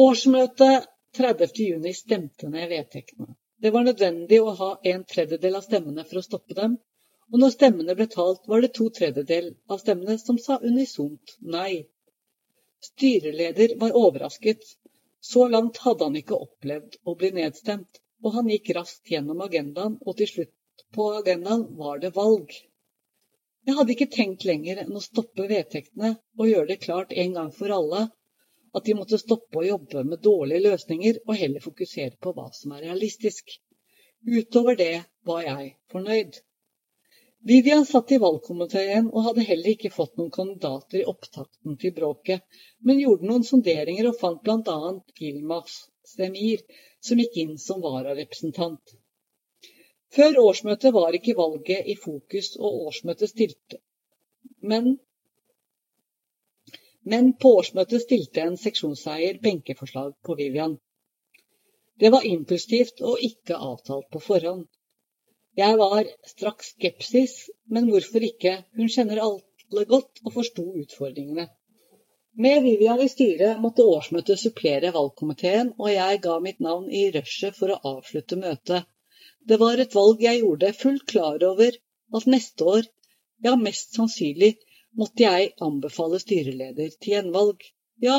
[0.00, 0.86] Årsmøtet
[1.18, 3.34] 30.6 stemte ned vedtektene.
[3.60, 6.76] Det var nødvendig å ha en tredjedel av stemmene for å stoppe dem,
[7.28, 11.82] og når stemmene ble talt, var det to tredjedel av stemmene som sa unisont nei.
[12.86, 14.64] Styreleder var overrasket.
[15.20, 19.98] Så langt hadde han ikke opplevd å bli nedstemt, og han gikk raskt gjennom agendaen,
[20.00, 22.54] og til slutt på agendaen var det valg.
[23.68, 27.52] Jeg hadde ikke tenkt lenger enn å stoppe vedtektene og gjøre det klart en gang
[27.52, 28.06] for alle
[28.76, 32.76] at de måtte stoppe å jobbe med dårlige løsninger og heller fokusere på hva som
[32.76, 33.56] er realistisk.
[34.26, 34.94] Utover det
[35.26, 36.38] var jeg fornøyd.
[37.50, 42.44] Vivian satt i valgkomiteen og hadde heller ikke fått noen kandidater i opptakten til bråket,
[42.84, 44.94] men gjorde noen sonderinger og fant bl.a.
[45.16, 45.78] Gilmas
[46.10, 46.60] Semir,
[47.00, 48.92] som gikk inn som vararepresentant.
[50.12, 53.78] Før årsmøtet var ikke valget i fokus, og årsmøtet stilte.
[54.60, 54.98] Men
[57.10, 60.76] men på årsmøtet stilte en seksjonseier benkeforslag på Vivian.
[62.00, 64.66] Det var impulsivt og ikke avtalt på forhånd.
[65.58, 67.32] Jeg var straks skepsis,
[67.66, 71.48] men hvorfor ikke, hun kjenner alle godt og forsto utfordringene.
[72.44, 77.58] Med Vivian i styret måtte årsmøtet supplere valgkomiteen, og jeg ga mitt navn i rushet
[77.58, 78.86] for å avslutte møtet.
[79.48, 81.74] Det var et valg jeg gjorde fullt klar over
[82.16, 82.86] at neste år,
[83.44, 84.54] ja mest sannsynlig,
[84.98, 87.64] måtte jeg anbefale styreleder til gjenvalg.
[88.02, 88.18] Ja,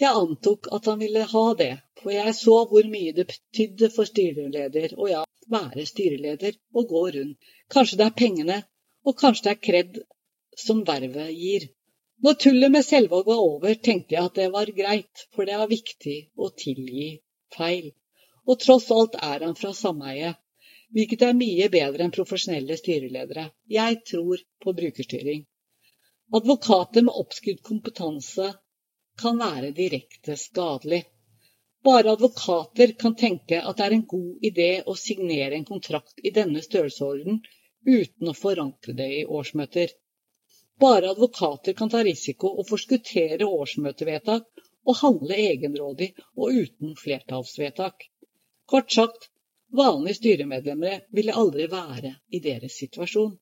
[0.00, 4.08] jeg antok at han ville ha det, for jeg så hvor mye det betydde for
[4.08, 7.52] styreleder å ja, være styreleder og gå rundt.
[7.72, 8.58] Kanskje det er pengene,
[9.06, 10.00] og kanskje det er kred
[10.58, 11.68] som vervet gir.
[12.22, 15.70] Når tullet med Selvåg var over, tenkte jeg at det var greit, for det er
[15.70, 17.08] viktig å tilgi
[17.56, 17.90] feil.
[18.46, 20.34] Og tross alt er han fra sameie,
[20.94, 23.48] hvilket er mye bedre enn profesjonelle styreledere.
[23.70, 25.46] Jeg tror på brukerstyring.
[26.34, 28.54] Advokater med oppskrudd kompetanse
[29.22, 31.02] kan være direkte skadelig.
[31.84, 36.32] Bare advokater kan tenke at det er en god idé å signere en kontrakt i
[36.38, 37.42] denne størrelsesorden
[37.84, 39.92] uten å forankre det i årsmøter.
[40.80, 44.48] Bare advokater kan ta risiko og forskuttere årsmøtevedtak
[44.88, 48.08] og handle egenrådig og uten flertallsvedtak.
[48.72, 49.28] Kort sagt,
[49.68, 53.36] vanlige styremedlemmer ville aldri være i deres situasjon.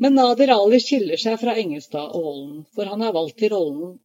[0.00, 3.98] Men Nader Ali skiller seg fra Engelstad og Holden, for han er valgt til rollen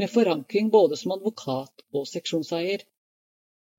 [0.00, 2.84] med forankring både som advokat og seksjonseier.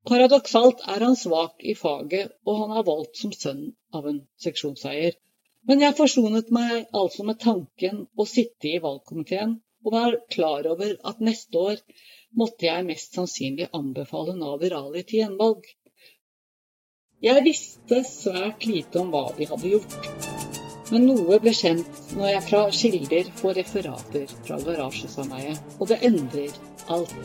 [0.06, 3.64] Paradoksalt er han svak i faget, og han er valgt som sønn
[3.98, 5.18] av en seksjonseier.
[5.66, 10.94] Men jeg forsonet meg altså med tanken å sitte i valgkomiteen og var klar over
[11.10, 11.82] at neste år
[12.38, 15.66] måtte jeg mest sannsynlig anbefale Nader Ali til gjenvalg.
[17.26, 20.45] Jeg visste svært lite om hva de hadde gjort.
[20.92, 26.60] Men noe ble kjent når jeg fra kilder får referater fra garasjesameiet, og det endrer
[26.94, 27.16] alt.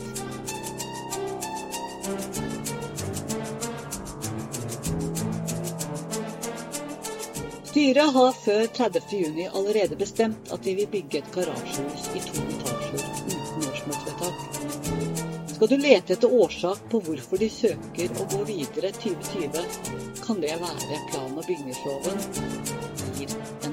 [7.71, 13.05] Styret har før 30.6 allerede bestemt at de vil bygge et garasjehus i to etasjer
[13.29, 15.51] uten årsmøtevedtak.
[15.53, 19.63] Skal du lete etter årsak på hvorfor de søker å gå videre 2020,
[20.25, 22.80] kan det være plan- og bygningsloven en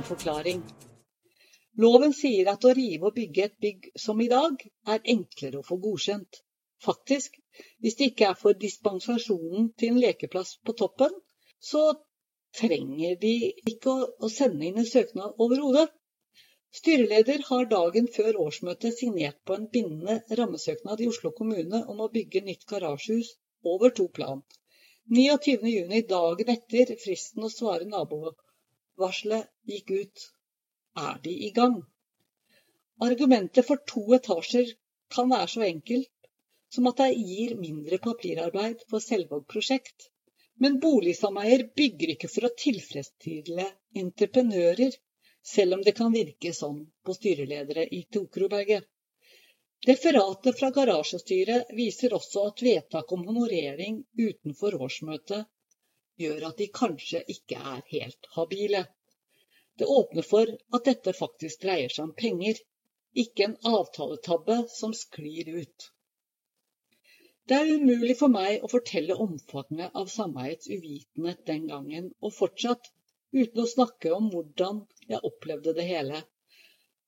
[0.08, 0.62] forklaring.
[1.82, 4.62] Loven sier at å rive og bygge et bygg som i dag,
[4.94, 6.40] er enklere å få godkjent.
[6.82, 7.36] Faktisk,
[7.82, 11.14] hvis det ikke er for dispensasjonen til en lekeplass på toppen,
[11.70, 11.82] så
[12.58, 13.32] trenger de
[13.72, 15.86] ikke å, sende inn en søknad overhodet.
[16.78, 22.10] Styreleder har dagen før årsmøtet signert på en bindende rammesøknad i Oslo kommune om å
[22.18, 23.32] bygge nytt garasjehus
[23.74, 24.42] over to plan.
[25.14, 28.34] 29.6, dagen etter fristen å svare naboer
[29.02, 30.26] varselet gikk ut,
[31.06, 31.80] er de i gang.
[33.08, 34.74] Argumentet for to etasjer
[35.14, 36.10] kan være så enkelt
[36.74, 40.08] som at det gir mindre papirarbeid for Selvåg prosjekt.
[40.60, 43.66] Men boligsameier bygger ikke for å tilfredsstille
[44.02, 44.96] entreprenører,
[45.54, 48.84] selv om det kan virke sånn på styreledere i Tokroberget.
[49.86, 55.46] Referatet fra garasjestyret viser også at vedtak om honorering utenfor årsmøtet
[56.22, 58.84] gjør at de kanskje ikke er helt habile.
[59.78, 62.58] Det åpner for at dette faktisk dreier seg om penger,
[63.22, 65.86] ikke en avtaletabbe som sklir ut.
[67.48, 72.90] Det er umulig for meg å fortelle omfanget av sameiets uvitenhet den gangen, og fortsatt,
[73.32, 76.20] uten å snakke om hvordan jeg opplevde det hele.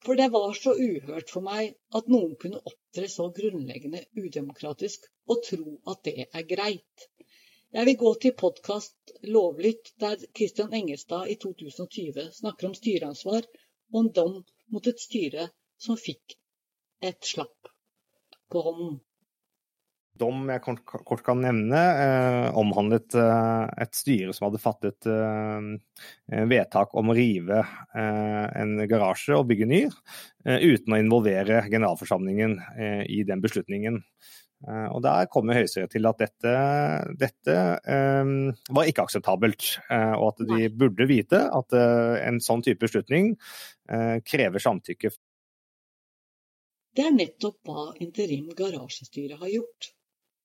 [0.06, 5.42] For det var så uhørt for meg at noen kunne opptre så grunnleggende udemokratisk og
[5.44, 7.10] tro at det er greit.
[7.70, 13.46] Jeg vil gå til podkast Lovlytt, der Christian Engelstad i 2020 snakker om styreansvar
[13.92, 14.40] og en dom
[14.74, 15.46] mot et styre
[15.78, 16.34] som fikk
[17.06, 17.70] et slapp
[18.50, 18.98] på hånden
[20.20, 26.44] dom jeg kort, kort kan nevne, eh, omhandlet eh, et styre som hadde fattet eh,
[26.50, 29.82] vedtak om å rive eh, en garasje og bygge ny,
[30.46, 34.02] eh, uten å involvere generalforsamlingen eh, i den beslutningen.
[34.66, 36.54] Og Der kom Høyesterett til at dette,
[37.16, 37.54] dette
[38.76, 41.76] var ikke akseptabelt, og at de burde vite at
[42.26, 43.32] en sånn type beslutning
[44.28, 45.14] krever samtykke.
[46.92, 49.92] Det er nettopp hva interim garasjestyre har gjort.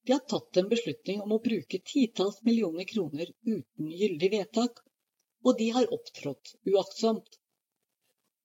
[0.06, 4.84] De har tatt en beslutning om å bruke titalls millioner kroner uten gyldig vedtak,
[5.46, 7.40] og de har opptrådt uaktsomt.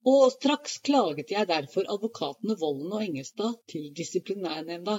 [0.08, 4.96] Og straks klaget jeg derfor advokatene Volden og Engestad til disiplinærnemnda.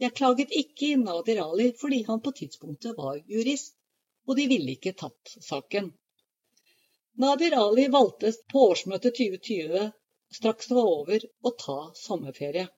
[0.00, 3.74] Jeg klaget ikke Nadir Ali fordi han på tidspunktet var jurist,
[4.28, 5.90] og de ville ikke tatt saken.
[7.20, 9.90] Nadir Ali valgte på årsmøtet 2020,
[10.32, 12.68] straks det var over, å ta sommerferie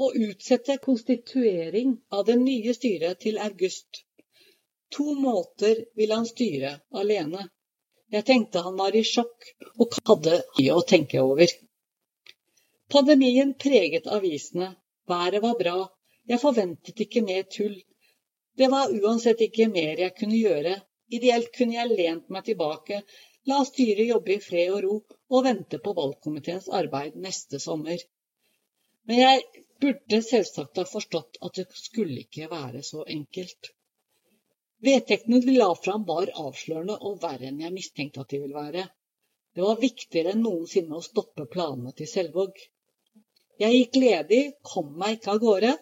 [0.00, 4.04] og utsette konstituering av det nye styret til august.
[4.96, 7.44] To måter ville han styre alene.
[8.10, 11.52] Jeg tenkte han var i sjokk og hadde mye å tenke over.
[12.90, 14.72] Pandemien preget avisene.
[15.10, 15.76] Været var bra.
[16.30, 17.74] Jeg forventet ikke mer tull.
[18.58, 20.76] Det var uansett ikke mer jeg kunne gjøre.
[21.16, 23.00] Ideelt kunne jeg lent meg tilbake,
[23.50, 24.94] la styret jobbe i fred og ro
[25.34, 27.98] og vente på valgkomiteens arbeid neste sommer.
[29.08, 33.72] Men jeg burde selvsagt ha forstått at det skulle ikke være så enkelt.
[34.86, 38.86] Vedtektene de la fram var avslørende og verre enn jeg mistenkte at de ville være.
[39.56, 42.54] Det var viktigere enn noensinne å stoppe planene til Selvåg.
[43.60, 45.72] Jeg gikk ledig, kom meg ikke av gårde,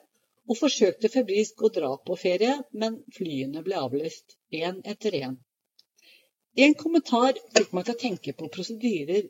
[0.48, 5.34] og forsøkte febrilsk å dra på ferie, men flyene ble avlyst, én etter én.
[6.66, 9.28] En kommentar fikk meg til å tenke på prosedyrer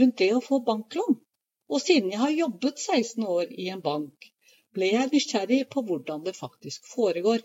[0.00, 1.18] rundt det å få banklån.
[1.66, 4.28] Og siden jeg har jobbet 16 år i en bank,
[4.76, 7.42] ble jeg nysgjerrig på hvordan det faktisk foregår.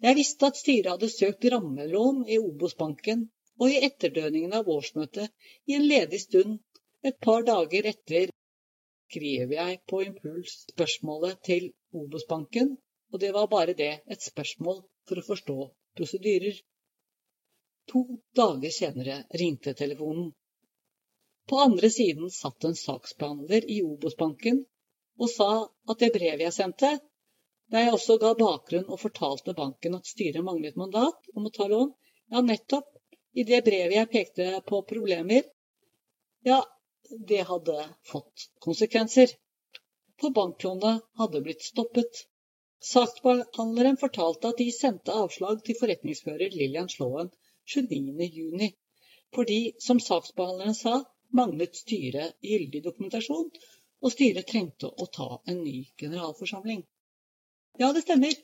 [0.00, 3.26] Jeg visste at styret hadde søkt rammelån i Obos-banken,
[3.60, 5.28] og i etterdønningen av årsmøtet,
[5.68, 6.56] i en ledig stund,
[7.04, 8.32] et par dager etter,
[9.10, 12.76] skriver jeg på impuls spørsmålet til Obos-banken,
[13.12, 15.56] og det var bare det, et spørsmål for å forstå
[15.98, 16.60] prosedyrer.
[17.90, 18.04] To
[18.36, 20.30] dager senere ringte telefonen.
[21.50, 24.62] På andre siden satt en saksbehandler i Obos-banken
[25.20, 25.50] og sa
[25.90, 26.90] at det brevet jeg sendte,
[27.70, 31.66] der jeg også ga bakgrunn og fortalte banken at styret manglet mandat om å ta
[31.70, 31.90] lån,
[32.30, 32.86] ja, nettopp,
[33.34, 35.44] i det brevet jeg pekte på problemer,
[36.46, 36.62] ja,
[37.30, 37.76] det hadde
[38.06, 39.34] fått konsekvenser.
[40.20, 42.18] For banklånet hadde blitt stoppet.
[42.88, 47.30] Saksbehandleren fortalte at de sendte avslag til forretningsfører Lillian Slåen
[47.74, 48.74] 29.6,
[49.36, 50.98] fordi, som saksbehandleren sa,
[51.40, 53.48] manglet styret gyldig dokumentasjon,
[54.02, 56.84] og styret trengte å ta en ny generalforsamling.
[57.80, 58.36] Ja, det stemmer.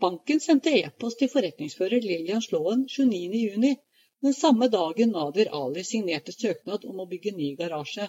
[0.00, 3.76] Banken sendte e-post til forretningsfører Lillian Slåen 29.6,
[4.24, 8.08] den samme dagen Nader Ali signerte søknad om å bygge ny garasje.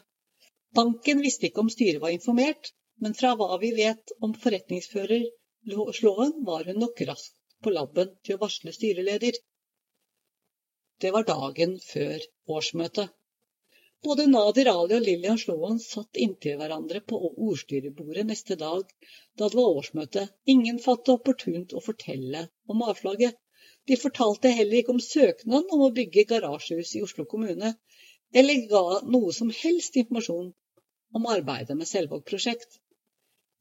[0.75, 2.71] Banken visste ikke om styret var informert,
[3.03, 5.27] men fra hva vi vet om forretningsfører
[5.99, 9.35] Slåen, var hun nok raskt på labben til å varsle styreleder.
[11.03, 12.23] Det var dagen før
[12.55, 13.11] årsmøtet.
[14.03, 18.87] Både Nadir Ali og Lillian Slåen satt inntil hverandre på ordstyrebordet neste dag,
[19.35, 20.25] da det var årsmøte.
[20.55, 23.35] Ingen fant det opportunt å fortelle om avslaget.
[23.87, 27.73] De fortalte heller ikke om søknaden om å bygge garasjehus i Oslo kommune,
[28.31, 28.83] eller ga
[29.15, 30.53] noe som helst informasjon
[31.19, 32.79] om arbeidet med Selvåg prosjekt.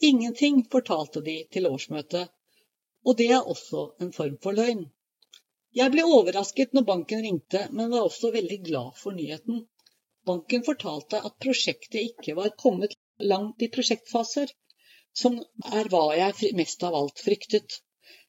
[0.01, 2.29] Ingenting fortalte de til årsmøtet,
[3.05, 4.85] og det er også en form for løgn.
[5.79, 9.65] Jeg ble overrasket når banken ringte, men var også veldig glad for nyheten.
[10.31, 12.95] Banken fortalte at prosjektet ikke var kommet
[13.33, 14.53] langt i prosjektfaser,
[15.23, 15.41] som
[15.81, 17.81] er hva jeg mest av alt fryktet.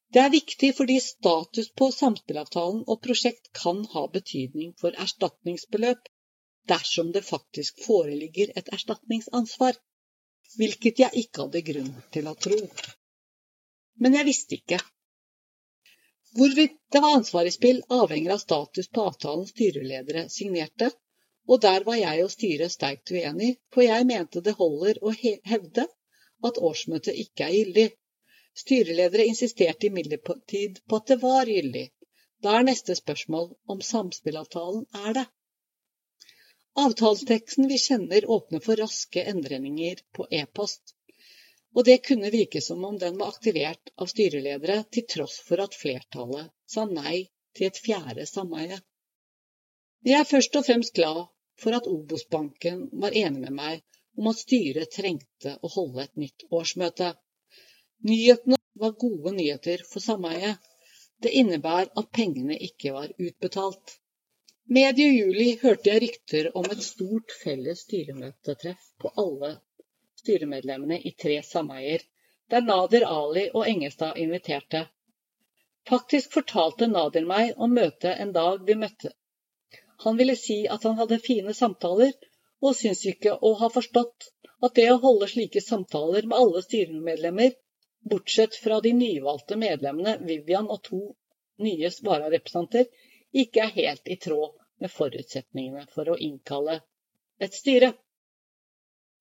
[0.09, 6.09] Det er viktig fordi status på samspillavtalen og prosjekt kan ha betydning for erstatningsbeløp
[6.69, 9.77] dersom det faktisk foreligger et erstatningsansvar,
[10.57, 12.57] hvilket jeg ikke hadde grunn til å tro.
[13.99, 14.79] Men jeg visste ikke.
[16.37, 20.91] Hvorvidt det var ansvar spill, avhenger av status på avtalen styreledere signerte,
[21.49, 25.87] og der var jeg og styret sterkt uenig, for jeg mente det holder å hevde
[26.49, 27.87] at årsmøtet ikke er gyldig.
[28.59, 31.87] Styreledere insisterte imidlertid på at det var gyldig.
[32.43, 35.25] Da er neste spørsmål om samspillavtalen er det.
[36.77, 40.93] Avtaleteksten vi kjenner åpner for raske endringer på e-post,
[41.75, 45.77] og det kunne virke som om den var aktivert av styreledere, til tross for at
[45.79, 48.77] flertallet sa nei til et fjerde sameie.
[50.05, 51.25] Jeg er først og fremst glad
[51.63, 53.83] for at Obos-banken var enig med meg
[54.17, 57.13] om at styret trengte å holde et nytt årsmøte.
[58.07, 60.61] Nyhetene var gode nyheter for sameiet.
[61.19, 63.99] Det innebærer at pengene ikke var utbetalt.
[64.69, 69.55] Medio juli hørte jeg rykter om et stort felles styremøtetreff på alle
[70.21, 72.03] styremedlemmene i tre sameier,
[72.53, 74.83] der Nader Ali og Engestad inviterte.
[75.89, 79.15] Faktisk fortalte Nader meg om møtet en dag vi møtte
[80.05, 82.13] han ville si at han hadde fine samtaler,
[82.61, 84.29] og syns ikke å ha forstått
[84.63, 87.57] at det å holde slike samtaler med alle styremedlemmer,
[88.13, 91.01] bortsett fra de nyvalgte medlemmene Vivian og to
[91.65, 92.87] nye vararepresentanter,
[93.33, 96.79] ikke er helt i tråd med forutsetningene for å innkalle
[97.45, 97.93] et styre.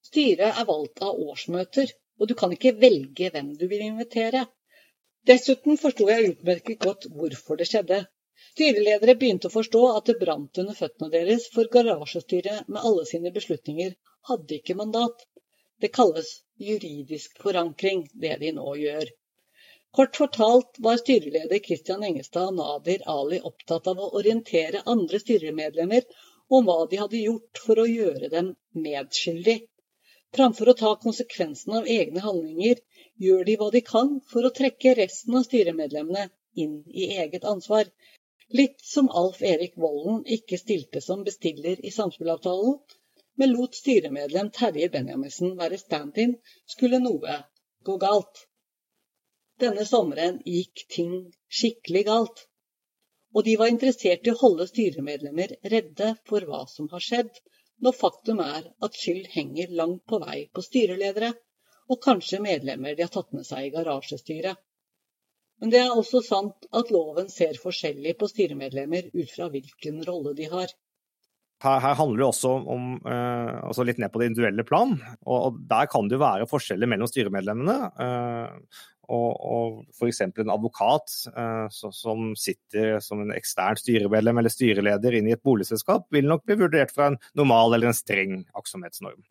[0.08, 4.44] Styret er valgt av årsmøter, og du kan ikke velge hvem du vil invitere.
[5.28, 7.98] Dessuten forsto jeg utmerket godt hvorfor det skjedde.
[8.52, 13.32] Styreledere begynte å forstå at det brant under føttene deres, for garasjestyret med alle sine
[13.34, 13.96] beslutninger
[14.30, 15.26] hadde ikke mandat.
[15.82, 19.10] Det kalles juridisk forankring, det de nå gjør.
[19.96, 26.04] Kort fortalt var styreleder Christian Engestad Nadir Ali opptatt av å orientere andre styremedlemmer
[26.58, 28.50] om hva de hadde gjort for å gjøre dem
[28.86, 29.56] medskyldig.
[30.36, 32.82] Framfor å ta konsekvensene av egne handlinger,
[33.26, 36.26] gjør de hva de kan for å trekke resten av styremedlemmene
[36.64, 37.88] inn i eget ansvar.
[38.60, 42.76] Litt som Alf Erik Volden ikke stilte som bestiller i samspillavtalen,
[43.40, 46.36] men lot styremedlem Terje Benjaminsen være stand-in,
[46.66, 47.40] skulle noe
[47.88, 48.47] gå galt.
[49.58, 51.14] Denne sommeren gikk ting
[51.50, 52.44] skikkelig galt.
[53.34, 57.32] Og de var interessert i å holde styremedlemmer redde for hva som har skjedd,
[57.84, 61.34] når faktum er at skyld henger langt på vei på styreledere,
[61.88, 64.58] og kanskje medlemmer de har tatt med seg i garasjestyret.
[65.58, 70.34] Men det er også sant at loven ser forskjellig på styremedlemmer ut fra hvilken rolle
[70.38, 70.74] de har.
[71.64, 74.94] Her, her handler det også om eh, altså litt ned på det individuelle plan.
[75.26, 77.78] Og, og, Der kan det jo være forskjeller mellom styremedlemmene.
[78.04, 80.20] Eh, og, og F.eks.
[80.26, 85.44] en advokat eh, så, som sitter som en ekstern styremedlem eller styreleder inn i et
[85.44, 89.22] boligselskap, vil nok bli vurdert fra en normal eller en streng aktsomhetsnorm.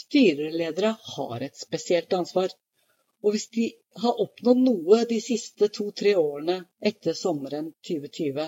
[0.00, 2.54] Styreledere har et spesielt ansvar.
[3.20, 3.66] Og hvis de
[4.00, 8.46] har oppnådd noe de siste to-tre årene etter sommeren 2020,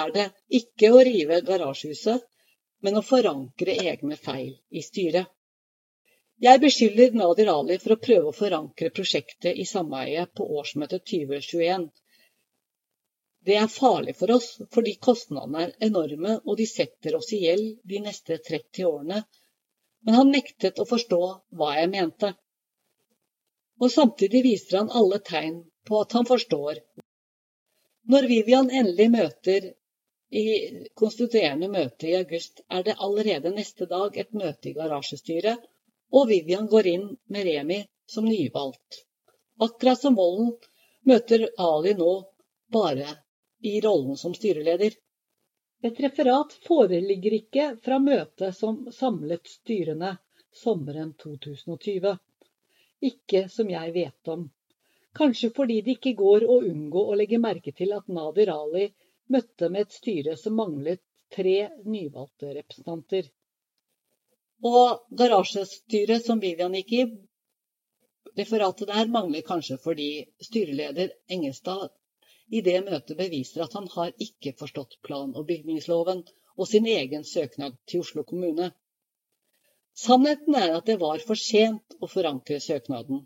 [0.00, 2.22] er det ikke å rive garasjehuset,
[2.80, 5.28] men å forankre egne feil i styret.
[6.40, 11.88] Jeg beskylder Nadir Ali for å prøve å forankre prosjektet i sameiet på årsmøtet 2021.
[13.44, 17.80] Det er farlig for oss, fordi kostnadene er enorme og de setter oss i gjeld
[17.92, 19.24] de neste 30 årene.
[20.04, 21.20] Men han nektet å forstå
[21.60, 22.32] hva jeg mente
[23.80, 26.80] og samtidig viser han alle tegn på at han forstår.
[28.12, 29.68] Når Vivian endelig møter
[30.40, 30.44] i
[31.00, 35.64] konstituerende møte i august, er det allerede neste dag et møte i garasjestyret,
[36.10, 37.80] og Vivian går inn med Remi
[38.10, 39.04] som nyvalgt.
[39.66, 40.54] Akkurat som Volden
[41.06, 42.12] møter Ali nå
[42.72, 43.08] bare
[43.60, 44.96] i rollen som styreleder.
[45.82, 50.16] Et referat foreligger ikke fra møtet som samlet styrene
[50.62, 52.16] sommeren 2020
[53.00, 54.48] ikke som jeg vet om.
[55.16, 58.90] Kanskje fordi det ikke går å unngå å legge merke til at Nadir Ali
[59.32, 61.02] møtte med et styre som manglet
[61.34, 61.56] tre
[61.86, 63.30] nyvalgte representanter.
[64.60, 67.04] Og garasjestyret som Vivian gikk i,
[68.36, 70.10] referatet der mangler kanskje fordi
[70.44, 71.88] styreleder Engestad
[72.50, 76.22] i det møtet beviser at han har ikke forstått plan- og bygningsloven
[76.56, 78.72] og sin egen søknad til Oslo kommune.
[79.96, 83.24] Sannheten er at det var for sent å forankre søknaden.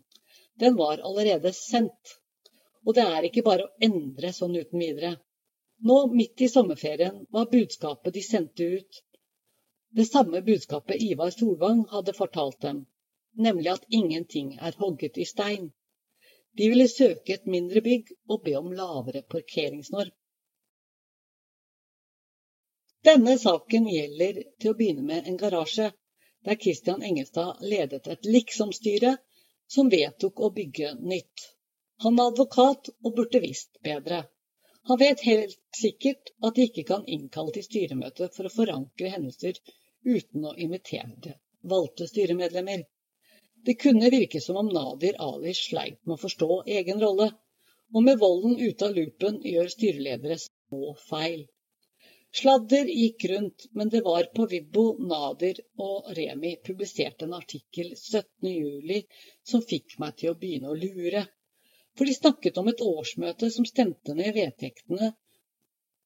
[0.59, 2.15] Den var allerede sendt.
[2.85, 5.15] Og det er ikke bare å endre sånn uten videre.
[5.85, 9.01] Nå, midt i sommerferien, var budskapet de sendte ut,
[9.95, 12.85] det samme budskapet Ivar Solvang hadde fortalt dem,
[13.33, 15.69] nemlig at ingenting er hogget i stein.
[16.57, 20.11] De ville søke et mindre bygg og be om lavere parkeringsnorm.
[23.07, 25.87] Denne saken gjelder til å begynne med en garasje
[26.45, 29.15] der Christian Engestad ledet et liksom-styre
[29.77, 31.47] som vedtok å bygge nytt.
[32.03, 34.25] Han var advokat og burde visst bedre.
[34.91, 39.63] Han vet helt sikkert at de ikke kan innkalle til styremøte for å forankre hendelser
[40.05, 42.83] uten å invitere valgte styremedlemmer.
[43.65, 47.31] Det kunne virke som om Nadir Ali sleit med å forstå egen rolle,
[47.93, 51.45] og med volden ute av loopen gjør styreledere små feil.
[52.35, 59.05] Sladder gikk rundt, men det var på Vibbo Nadir og Remi publiserte en artikkel 17.07
[59.51, 61.23] som fikk meg til å begynne å lure.
[61.95, 65.13] For de snakket om et årsmøte som stemte ned vedtektene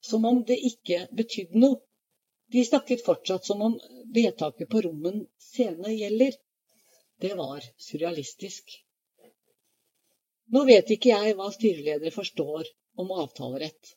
[0.05, 1.81] som om det ikke betydde noe.
[2.51, 3.79] De snakket fortsatt som om
[4.13, 6.33] vedtaket på Rommen scene gjelder.
[7.21, 8.73] Det var surrealistisk.
[10.55, 12.71] Nå vet ikke jeg hva styreledere forstår
[13.03, 13.93] om avtalerett.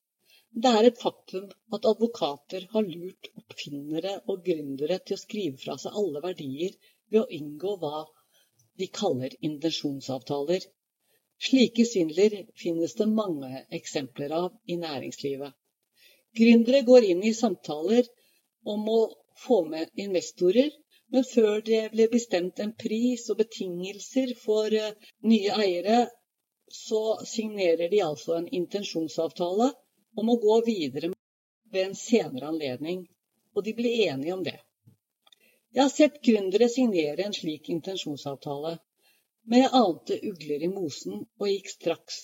[0.53, 5.79] Det er et faktum at advokater har lurt oppfinnere og gründere til å skrive fra
[5.81, 6.77] seg alle verdier
[7.09, 8.05] ved å inngå hva
[8.77, 10.67] de kaller intensjonsavtaler.
[11.43, 15.57] Slike svindler finnes det mange eksempler av i næringslivet.
[16.37, 18.13] Gründere går inn i samtaler
[18.65, 19.01] om å
[19.47, 20.71] få med investorer,
[21.13, 24.95] men før det ble bestemt en pris og betingelser for eh,
[25.29, 26.03] nye eiere,
[26.73, 29.73] så signerer de altså en intensjonsavtale
[30.17, 31.13] om å gå videre
[31.73, 33.03] ved en senere anledning,
[33.57, 34.59] og de blir enige om det.
[35.73, 38.77] Jeg har sett gründere signere en slik intensjonsavtale,
[39.49, 42.19] men jeg ante ugler i mosen og gikk straks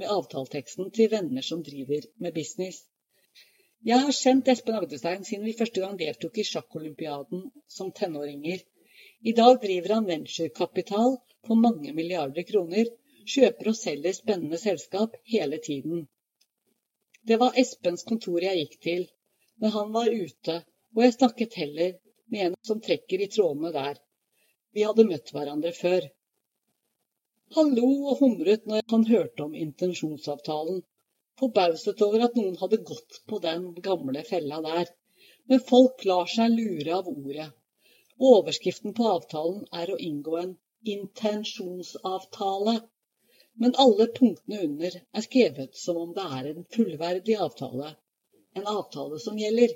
[0.00, 2.82] med avtaleteksten til venner som driver med business.
[3.84, 8.62] Jeg har kjent Espen Agdestein siden vi første gang deltok i sjakkolympiaden som tenåringer.
[9.28, 12.88] I dag driver han venturekapital på mange milliarder kroner,
[13.34, 16.06] kjøper og selger spennende selskap hele tiden.
[17.28, 19.04] Det var Espens kontor jeg gikk til,
[19.60, 20.56] men han var ute,
[20.96, 21.92] og jeg snakket heller
[22.32, 24.00] med en som trekker i trådene der.
[24.72, 26.08] Vi hadde møtt hverandre før.
[27.58, 30.80] Han lo og humret når han hørte om intensjonsavtalen,
[31.40, 34.90] forbauset over at noen hadde gått på den gamle fella der.
[35.50, 37.48] Men folk lar seg lure av ordet.
[38.30, 40.52] Overskriften på avtalen er å inngå en
[40.94, 42.76] intensjonsavtale.
[43.62, 47.94] Men alle punktene under er skrevet som om det er en fullverdig avtale.
[48.54, 49.74] En avtale som gjelder.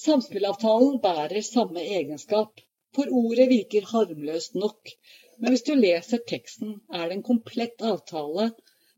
[0.00, 2.60] Samspillavtalen bærer samme egenskap,
[2.96, 4.94] for ordet virker harmløst nok
[5.40, 8.50] men hvis du leser teksten, er det en komplett avtale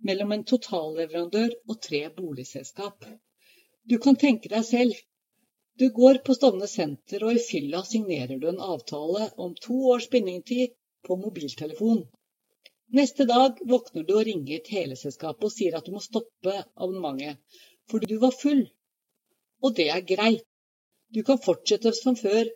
[0.08, 3.06] mellom en totalleverandør og tre boligselskap.
[3.90, 4.94] Du kan tenke deg selv.
[5.78, 10.08] Du går på Stovner senter, og i fylla signerer du en avtale om to års
[10.12, 10.74] bindingstid
[11.06, 12.04] på mobiltelefon.
[12.92, 17.40] Neste dag våkner du og ringer teleselskapet og sier at du må stoppe abonnementet
[17.88, 18.66] for du var full.
[19.64, 20.44] Og det er greit.
[21.14, 22.46] Du kan fortsette som før,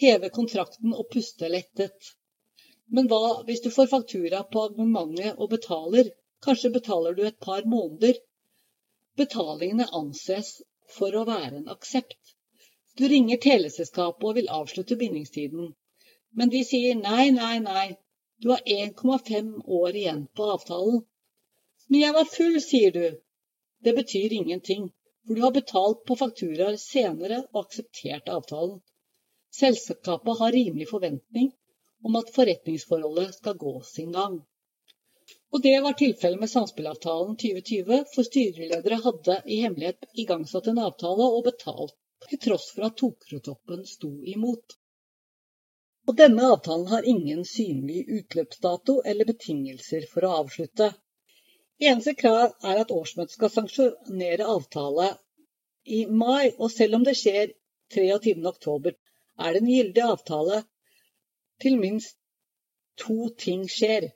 [0.00, 2.12] heve kontrakten og puste lettet.
[2.92, 6.12] Men hva hvis du får faktura på abonnementet og betaler?
[6.46, 8.18] Kanskje betaler du et par måneder.
[9.18, 10.50] Betalingene anses
[10.96, 12.34] for å være en aksept.
[12.98, 15.72] Du ringer teleselskapet og vil avslutte bindingstiden.
[16.38, 17.86] Men de sier nei, nei, nei,
[18.42, 21.00] du har 1,5 år igjen på avtalen.
[21.88, 23.06] Men jeg var full, sier du.
[23.84, 24.88] Det betyr ingenting,
[25.26, 28.78] for du har betalt på fakturaer senere og akseptert avtalen.
[29.58, 31.50] Selskapet har rimelig forventning
[32.04, 34.38] om at forretningsforholdet skal gå sin gang.
[35.52, 41.28] Og det var tilfellet med samspillavtalen 2020, for styreledere hadde i hemmelighet igangsatt en avtale
[41.38, 41.94] og betalt,
[42.28, 44.76] til tross for at Tokrotoppen sto imot.
[46.08, 50.90] Og denne avtalen har ingen synlig utløpsdato eller betingelser for å avslutte.
[51.78, 55.10] Eneste krav er at årsmøtet skal sanksjonere avtale
[55.84, 57.52] i mai, og selv om det skjer
[57.94, 58.96] 23.10,
[59.38, 60.62] er det en gyldig avtale
[61.62, 62.18] til minst
[63.00, 64.10] to ting skjer.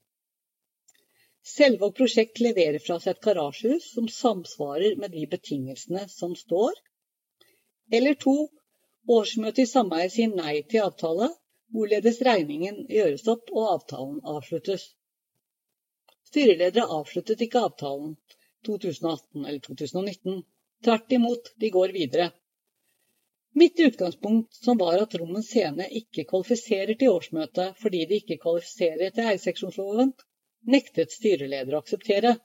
[1.51, 6.77] Selvåg prosjekt leverer fra seg et garasjehus som samsvarer med de betingelsene som står.
[7.99, 8.35] Eller to,
[9.17, 11.29] årsmøtet i sameiet sier nei til avtale,
[11.75, 14.85] hvorledes regningen gjøres opp og avtalen avsluttes.
[16.31, 18.15] Styreledere avsluttet ikke avtalen
[18.69, 20.41] 2018 eller 2019.
[20.87, 22.31] Tvert imot, de går videre.
[23.59, 29.09] Mitt utgangspunkt, som var at Rommen Scene ikke kvalifiserer til årsmøtet fordi de ikke kvalifiserer
[29.11, 30.15] etter eierseksjonsloven,
[30.67, 32.37] nektet styreleder å akseptere.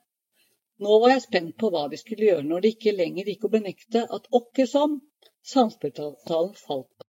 [0.82, 3.52] Nå var jeg spent på hva de skulle gjøre når de ikke lenger gikk å
[3.54, 4.98] benekte at åkke som
[5.52, 7.06] samspillavtalen falt.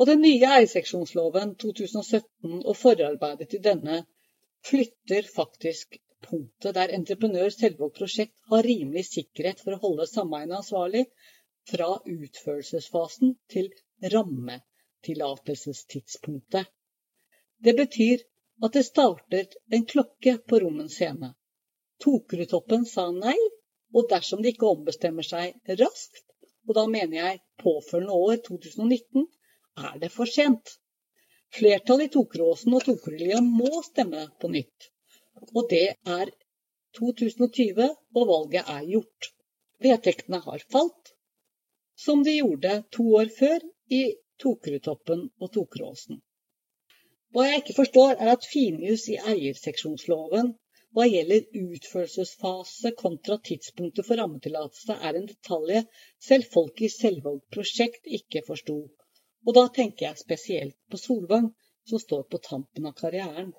[0.00, 3.96] Og den nye eierseksjonsloven 2017 og forarbeidet til denne
[4.68, 11.04] flytter faktisk punktet der entreprenør Selvåg prosjekt har rimelig sikkerhet for å holde sameiene ansvarlig
[11.70, 13.66] fra utførelsesfasen til
[14.14, 16.64] rammetillatelsestidspunktet.
[17.64, 18.18] Det betyr
[18.64, 21.32] at det startet en klokke på Rommens scene.
[22.04, 23.36] Tokerudtoppen sa nei,
[23.94, 26.24] og dersom de ikke ombestemmer seg raskt,
[26.68, 29.26] og da mener jeg påfølgende år 2019,
[29.88, 30.76] er det for sent.
[31.56, 34.90] Flertallet i Tokeråsen og Tokerudlia må stemme på nytt.
[35.56, 36.30] Og det er
[36.98, 39.30] 2020, og valget er gjort.
[39.80, 41.14] Vedtektene har falt,
[41.96, 44.02] som de gjorde to år før i
[44.40, 46.20] Tokerudtoppen og Tokeråsen.
[47.34, 50.54] Hva jeg ikke forstår, er at finjus i eierseksjonsloven
[50.96, 55.84] hva gjelder utførelsesfase kontra tidspunktet for rammetillatelse, er en detalj
[56.28, 58.78] selv folk i Selvåg prosjekt ikke forsto.
[59.46, 61.52] Og da tenker jeg spesielt på Solvang,
[61.86, 63.52] som står på tampen av karrieren.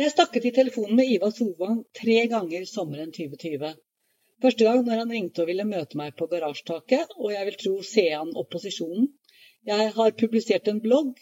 [0.00, 3.70] Jeg snakket i telefonen med Ivar Solvang tre ganger sommeren 2020.
[4.42, 7.74] Første gang når han ringte og ville møte meg på garasjetaket, og jeg vil tro
[7.86, 9.10] se an opposisjonen.
[9.68, 11.14] Jeg har publisert en blogg,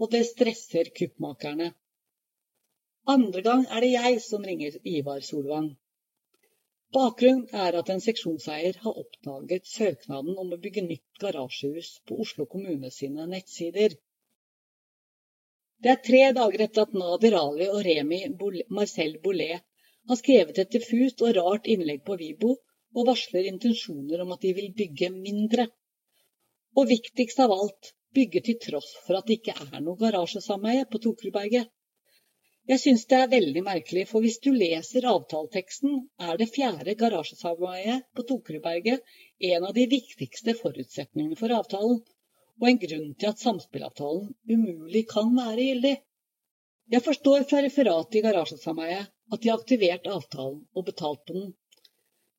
[0.00, 1.72] og det stresser kuppmakerne.
[3.14, 5.74] Andre gang er det jeg som ringer Ivar Solvang.
[6.94, 12.46] Bakgrunnen er at en seksjonseier har oppdaget søknaden om å bygge nytt garasjehus på Oslo
[12.52, 13.96] kommune sine nettsider.
[15.82, 18.20] Det er tre dager etter at Nadir Ali og Remi
[18.78, 19.64] Marcel Bollet
[20.08, 22.54] har skrevet et diffust og rart innlegg på Vibo
[22.94, 25.66] og varsler intensjoner om at de vil bygge mindre.
[26.78, 31.00] Og viktigst av alt, bygge til tross for at det ikke er noe garasjesameie på
[31.06, 31.70] Tokerudberget.
[32.70, 35.98] Jeg syns det er veldig merkelig, for hvis du leser avtaleteksten,
[36.28, 39.02] er det fjerde garasjesameiet på Tokerudberget
[39.50, 41.98] en av de viktigste forutsetningene for avtalen,
[42.60, 45.94] og en grunn til at samspillavtalen umulig kan være gyldig.
[46.94, 51.52] Jeg forstår fra referatet i garasjesameiet at de har aktivert avtalen og betalt på den.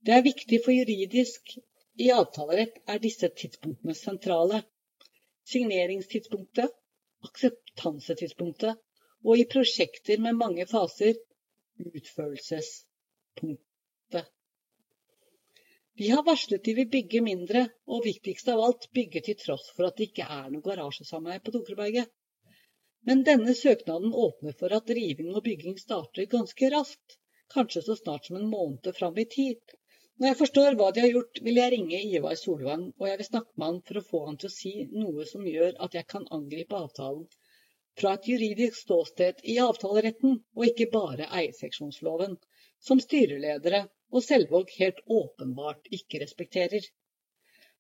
[0.06, 1.56] Det er viktig for juridisk.
[2.02, 4.64] I avtalerett er disse tidspunktene sentrale.
[5.46, 6.72] Signeringstidspunktet,
[7.28, 8.80] akseptansetidspunktet
[9.26, 11.18] og i prosjekter med mange faser
[11.86, 14.26] utførelsespunktet.
[15.96, 19.84] Vi har varslet de vil bygge mindre, og viktigst av alt bygge til tross for
[19.88, 22.08] at det ikke er noe garasjesameie på Dokreberget.
[23.08, 27.10] Men denne søknaden åpner for at riving og bygging starter ganske raskt,
[27.54, 29.62] kanskje så snart som en måned fram i tid.
[30.16, 33.28] Når jeg forstår hva de har gjort, vil jeg ringe Ivar Solvang, og jeg vil
[33.28, 36.08] snakke med han for å få han til å si noe som gjør at jeg
[36.14, 37.26] kan angripe avtalen
[38.00, 42.38] fra et juridisk ståsted i avtaleretten, og ikke bare eierseksjonsloven,
[42.88, 43.82] som styreledere
[44.16, 46.88] og Selvåg helt åpenbart ikke respekterer.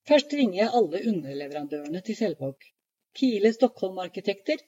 [0.07, 2.67] Først ringer jeg alle underleverandørene til Selvåg.
[3.15, 4.59] Kile Stockholm Arkitekter,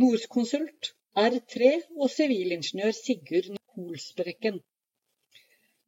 [0.00, 4.58] Norskonsult, R3 og sivilingeniør Sigurd Holsbrekken.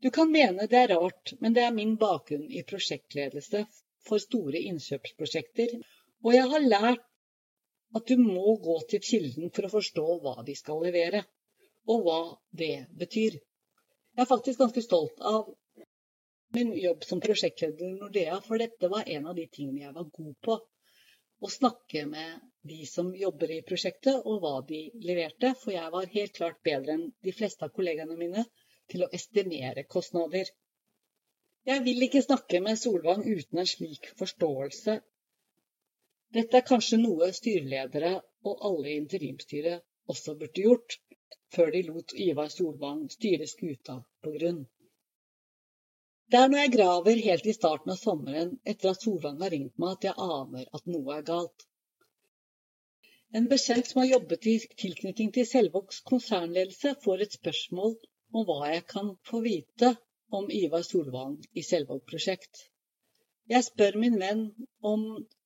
[0.01, 3.64] Du kan mene det er rart, men det er min bakgrunn i prosjektledelse
[4.09, 5.72] for store innkjøpsprosjekter,
[6.24, 7.07] og jeg har lært
[7.99, 11.24] at du må gå til kilden for å forstå hva de skal levere,
[11.90, 12.20] og hva
[12.62, 13.40] det betyr.
[13.40, 15.51] Jeg er faktisk ganske stolt av
[16.55, 20.09] min jobb som prosjektleder i Nordea, for dette var en av de tingene jeg var
[20.20, 20.59] god på.
[21.38, 22.38] Å snakke med
[22.70, 24.80] de som jobber i prosjektet, og hva de
[25.11, 25.53] leverte.
[25.59, 28.46] For jeg var helt klart bedre enn de fleste av kollegaene mine
[28.93, 30.51] til å estimere kostnader.
[31.68, 35.01] Jeg vil ikke snakke med Solvang uten en slik forståelse
[36.36, 38.09] dette er kanskje noe styreledere
[38.49, 40.97] og alle i interimstyret også burde gjort,
[41.55, 44.59] før de lot Ivar Solvang styre skuta på grunn.
[46.28, 49.80] Det er når jeg graver helt i starten av sommeren etter at Solvang har ringt
[49.80, 51.64] meg, at jeg aner at noe er galt.
[53.32, 57.97] En bekjent som har jobbet i tilknytning til Selvågs konsernledelse, får et spørsmål
[58.33, 59.95] om hva jeg kan få vite
[60.39, 62.66] om Ivar Solvang i Selvåg prosjekt.
[63.49, 64.43] Jeg spør min venn
[64.85, 65.05] om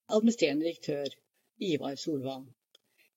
[0.08, 1.12] administrerende direktør
[1.62, 2.48] Ivar Solvang.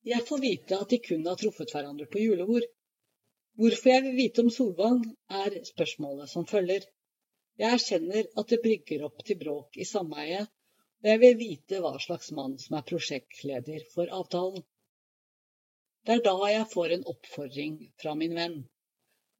[0.06, 2.68] Jeg får vite at de kun har truffet hverandre på julebord.
[3.58, 5.02] Hvorfor jeg vil vite om Solvang,
[5.44, 6.86] er spørsmålet som følger.
[7.58, 10.52] Jeg erkjenner at det brygger opp til bråk i sameiet,
[11.02, 14.62] og jeg vil vite hva slags mann som er prosjektleder for avtalen.
[16.06, 18.60] Det er da jeg får en oppfordring fra min venn.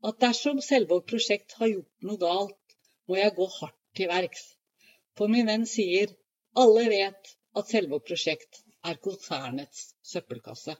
[0.06, 2.74] At dersom Selvåg prosjekt har gjort noe galt,
[3.10, 4.44] må jeg gå hardt til verks.
[5.18, 6.12] For min venn sier
[6.64, 7.32] alle vet
[7.62, 10.76] at Selvåg prosjekt er konsernets søppelkasse.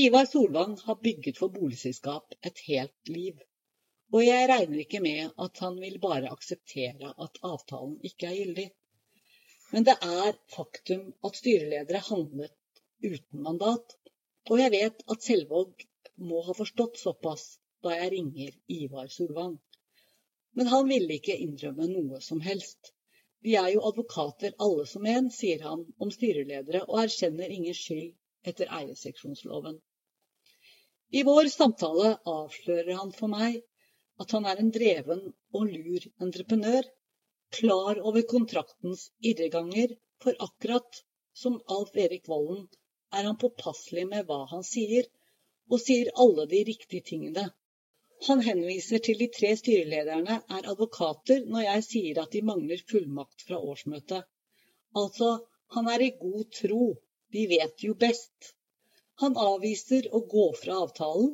[0.00, 3.40] Ivar Solvang har bygget for boligselskap et helt liv,
[4.12, 8.66] og jeg regner ikke med at han vil bare akseptere at avtalen ikke er gyldig.
[9.72, 12.52] Men det er faktum at styreledere handlet
[13.00, 13.96] uten mandat,
[14.50, 15.88] og jeg vet at Selvåg
[16.20, 17.48] må ha forstått såpass
[17.84, 19.58] da jeg ringer Ivar Solvang.
[20.56, 22.92] Men han ville ikke innrømme noe som helst.
[23.40, 28.10] Vi er jo advokater alle som en, sier han om styreledere, og erkjenner ingen skyld
[28.50, 29.78] etter eierseksjonsloven.
[31.10, 33.62] I vår samtale avslører han for meg
[34.22, 35.22] at han er en dreven
[35.56, 36.84] og lur entreprenør,
[37.56, 41.00] klar over kontraktens irreganger, for akkurat
[41.42, 42.66] som Alf Erik Vollen
[43.16, 45.08] er han påpasselig med hva han sier,
[45.72, 47.48] og sier alle de riktige tingene.
[48.26, 53.44] Han henviser til de tre styrelederne er advokater når jeg sier at de mangler fullmakt
[53.46, 54.26] fra årsmøtet.
[55.02, 55.30] Altså,
[55.76, 56.88] han er i god tro,
[57.32, 58.50] de vet jo best.
[59.24, 61.32] Han avviser å gå fra avtalen,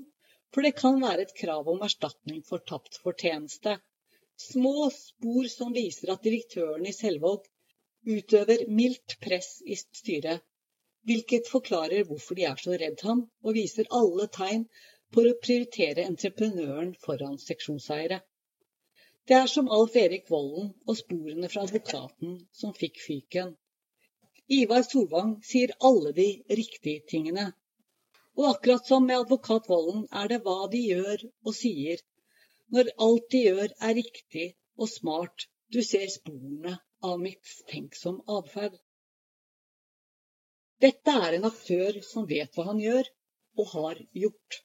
[0.55, 3.77] for det kan være et krav om erstatning for tapt fortjeneste.
[4.47, 7.47] Små spor som viser at direktøren i Selvåg
[8.07, 10.45] utøver mildt press i styret,
[11.07, 14.69] hvilket forklarer hvorfor de er så redd ham, og viser alle tegn
[15.15, 18.19] på å prioritere entreprenøren foran seksjonseiere.
[19.27, 23.55] Det er som Alf Erik Volden og sporene fra advokaten som fikk fyken.
[24.57, 26.27] Ivar Solvang sier alle de
[26.61, 27.47] riktige tingene,
[28.39, 32.03] og akkurat som med advokat Volden er det hva de gjør og sier.
[32.75, 34.47] Når alt de gjør er riktig
[34.77, 38.77] og smart, du ser sporene av mistenksom atferd.
[40.85, 43.09] Dette er en aktør som vet hva han gjør,
[43.57, 44.63] og har gjort.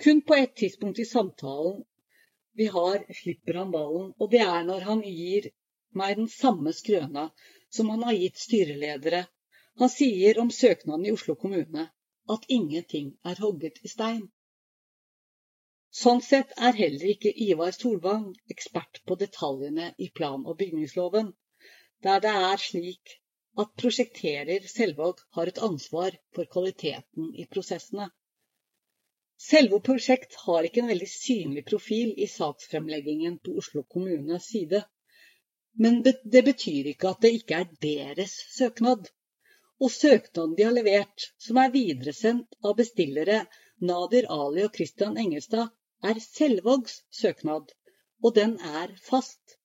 [0.00, 1.84] Kun på ett tidspunkt i samtalen
[2.52, 5.48] vi har, slipper han ballen, og det er når han gir
[6.00, 7.26] meg den samme skrøna
[7.76, 9.20] som han har gitt styreledere.
[9.82, 11.84] Han sier om søknaden i Oslo kommune
[12.34, 14.22] at ingenting er hogget i stein.
[16.00, 21.32] Sånn sett er heller ikke Ivar Solvang ekspert på detaljene i plan- og bygningsloven,
[22.06, 23.16] der det er slik
[23.58, 28.08] at prosjekterer Selvåg har et ansvar for kvaliteten i prosessene.
[29.40, 34.82] Selve prosjekt har ikke en veldig synlig profil i saksfremleggingen på Oslo kommunes side.
[35.80, 39.08] Men det betyr ikke at det ikke er deres søknad
[39.80, 43.44] og søknaden de har levert, som er videresendt av bestillere
[43.90, 45.70] Nadir Ali og Christian Engelstad,
[46.04, 47.72] er Selvågs søknad,
[48.24, 49.56] og den er fast.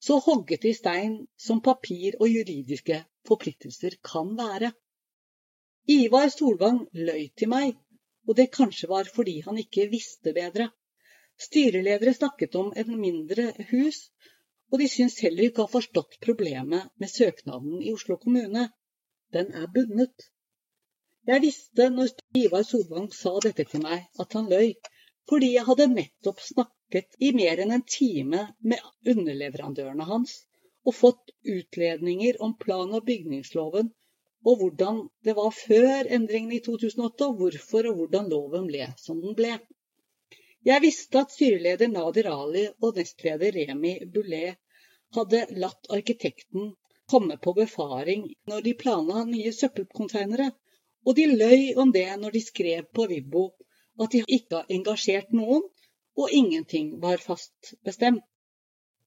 [0.00, 2.98] Så hogget i stein som papir og juridiske
[3.28, 4.72] forpliktelser kan være.
[5.88, 7.72] Ivar Solvang løy til meg,
[8.26, 10.68] og det kanskje var fordi han ikke visste bedre.
[11.46, 13.98] Styreledere snakket om et mindre hus,
[14.72, 18.68] og de syns heller ikke å ha forstått problemet med søknaden i Oslo kommune
[19.34, 20.30] den er bundet.
[21.26, 24.74] Jeg visste når Ivar Solvang sa dette til meg, at han løy,
[25.30, 30.42] fordi jeg hadde nettopp snakket i mer enn en time med underleverandørene hans
[30.84, 33.88] og fått utledninger om plan- og bygningsloven
[34.44, 39.20] og hvordan det var før endringen i 2008, og hvorfor og hvordan loven ble som
[39.22, 39.54] den ble.
[40.64, 44.60] Jeg visste at styreleder Nadir Ali og nestleder Remi Boulet
[45.16, 46.72] hadde latt arkitekten
[47.10, 50.50] komme på befaring når de planla nye søppelkonteinere,
[51.04, 53.50] og de løy om det når de skrev på Vibbo
[54.00, 55.62] at de ikke har engasjert noen,
[56.16, 58.24] og ingenting var fast bestemt.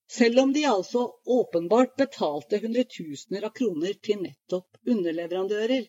[0.08, 5.88] Selv om de altså åpenbart betalte hundretusener av kroner til nettopp underleverandører.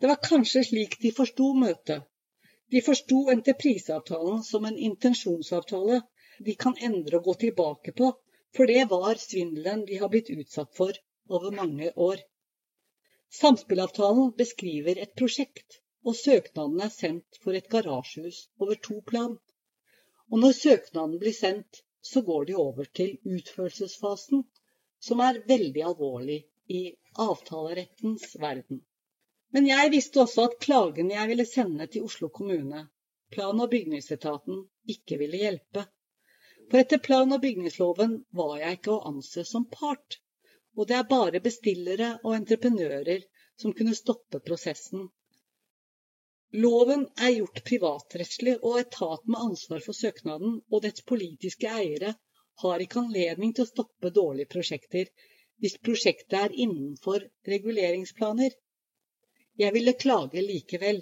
[0.00, 2.04] Det var kanskje slik de forsto møtet.
[2.70, 5.98] De forsto entrepriseavtalen som en intensjonsavtale
[6.46, 8.12] de kan endre og gå tilbake på,
[8.54, 10.94] for det var svindelen de har blitt utsatt for
[11.28, 12.22] over mange år.
[13.40, 19.34] Samspillavtalen beskriver et prosjekt, og søknaden er sendt for et garasjehus over to plan.
[20.30, 24.44] Og når søknaden blir sendt, så går de over til utførelsesfasen,
[25.08, 26.38] som er veldig alvorlig
[26.78, 26.82] i
[27.26, 28.82] avtalerettens verden.
[29.56, 32.86] Men jeg visste også at klagen jeg ville sende til Oslo kommune,
[33.32, 34.64] plan- og bygningsetaten,
[34.96, 35.86] ikke ville hjelpe.
[36.70, 40.20] For etter plan- og bygningsloven var jeg ikke å anse som part
[40.76, 43.22] og det er bare bestillere og entreprenører
[43.60, 45.06] som kunne stoppe prosessen.
[46.62, 52.12] Loven er gjort privatrettslig, og etaten med ansvar for søknaden og dets politiske eiere
[52.62, 55.08] har ikke anledning til å stoppe dårlige prosjekter
[55.64, 57.24] hvis prosjektet er innenfor
[57.54, 58.54] reguleringsplaner.
[59.64, 61.00] Jeg ville klage likevel.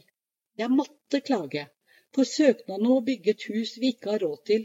[0.63, 1.67] Jeg måtte klage,
[2.17, 4.65] for søknaden om å bygge et hus vi ikke har råd til,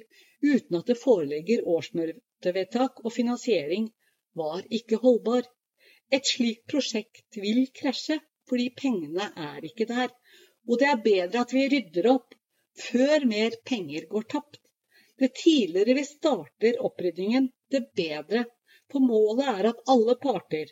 [0.54, 3.92] uten at det foreligger årsmøtevedtak og finansiering,
[4.40, 5.44] var ikke holdbar.
[6.16, 10.16] Et slikt prosjekt vil krasje, fordi pengene er ikke der.
[10.68, 12.36] Og det er bedre at vi rydder opp
[12.88, 14.60] før mer penger går tapt.
[15.22, 18.44] Det tidligere vi starter oppryddingen, det bedre.
[18.92, 20.70] For målet er at alle parter,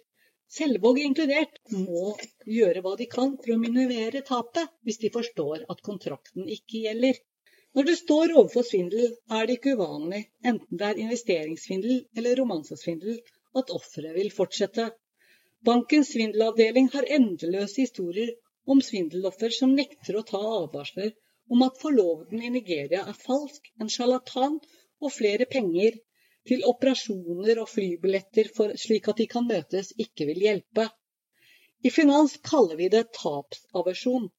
[0.55, 2.11] Selvåg inkludert, må
[2.45, 7.17] gjøre hva de kan for å minimere tapet, hvis de forstår at kontrakten ikke gjelder.
[7.75, 10.21] Når du står overfor svindel, er det ikke uvanlig,
[10.51, 13.17] enten det er investeringssvindel eller romansesvindel,
[13.57, 14.91] at offeret vil fortsette.
[15.65, 18.35] Bankens svindelavdeling har endeløse historier
[18.65, 21.13] om svindeloffer som nekter å ta advarsler
[21.53, 24.57] om at forloveden i Nigeria er falsk, en sjarlatan
[25.01, 25.99] og flere penger
[26.49, 28.49] til operasjoner og flybilletter
[28.81, 30.87] slik at de kan møtes, ikke vil hjelpe.
[31.85, 34.29] I finans kaller vi det tapsaversjon.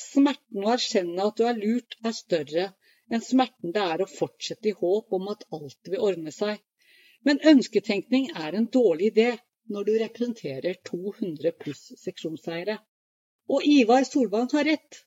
[0.00, 2.66] Smerten å erkjenne at du er lurt, er større
[3.10, 6.60] enn smerten det er å fortsette i håp om at alt vil ordne seg.
[7.26, 9.30] Men ønsketenkning er en dårlig idé
[9.74, 12.78] når du representerer 200 pluss seksjonseiere.
[13.50, 15.02] Og Ivar Solvang har rett.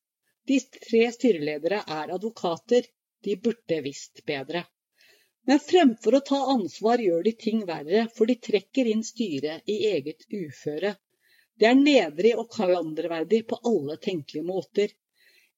[0.48, 2.88] De tre styreledere er advokater.
[3.24, 4.66] De burde visst bedre.
[5.48, 9.78] Men fremfor å ta ansvar gjør de ting verre, for de trekker inn styret i
[9.92, 10.94] eget uføre.
[11.60, 14.94] Det er nedrig og klanderverdig på alle tenkelige måter.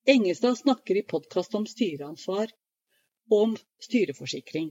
[0.06, 2.52] Engestad snakker i podkast om styreansvar
[3.32, 4.70] og om styreforsikring.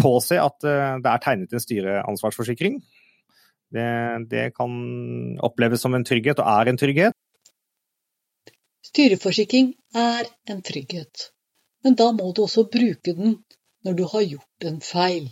[0.00, 2.80] Påse at eh, det er tegnet en styreansvarsforsikring.
[3.76, 3.88] Det,
[4.30, 4.72] det kan
[5.44, 7.16] oppleves som en trygghet, og er en trygghet.
[8.86, 11.30] Styreforsikring er en trygghet,
[11.84, 13.32] men da må du også bruke den
[13.84, 15.26] når du har gjort en feil,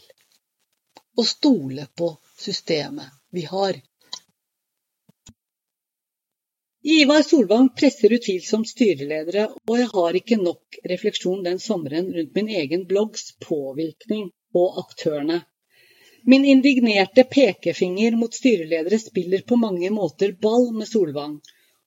[1.18, 2.08] og stole på
[2.46, 3.78] systemet vi har.
[6.96, 12.50] Ivar Solvang presser utvilsomt styreledere, og jeg har ikke nok refleksjon den sommeren rundt min
[12.60, 15.38] egen bloggs påvirkning på aktørene.
[16.26, 21.38] Min indignerte pekefinger mot styreledere spiller på mange måter ball med Solvang,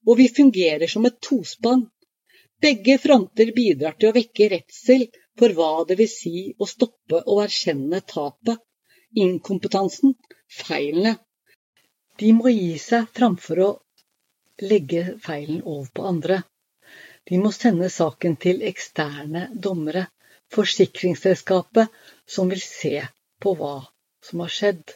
[0.08, 1.86] og vi fungerer som et tospann.
[2.64, 5.06] Begge fronter bidrar til å vekke redsel
[5.38, 8.62] for hva det vil si å stoppe og erkjenne tapet,
[9.14, 10.16] inkompetansen,
[10.60, 11.18] feilene.
[12.18, 13.72] De må gi seg framfor å
[14.64, 16.40] legge feilen over på andre.
[17.30, 20.08] De må sende saken til eksterne dommere,
[20.56, 21.92] forsikringsselskapet,
[22.26, 23.04] som vil se
[23.44, 23.76] på hva
[24.24, 24.96] som har skjedd.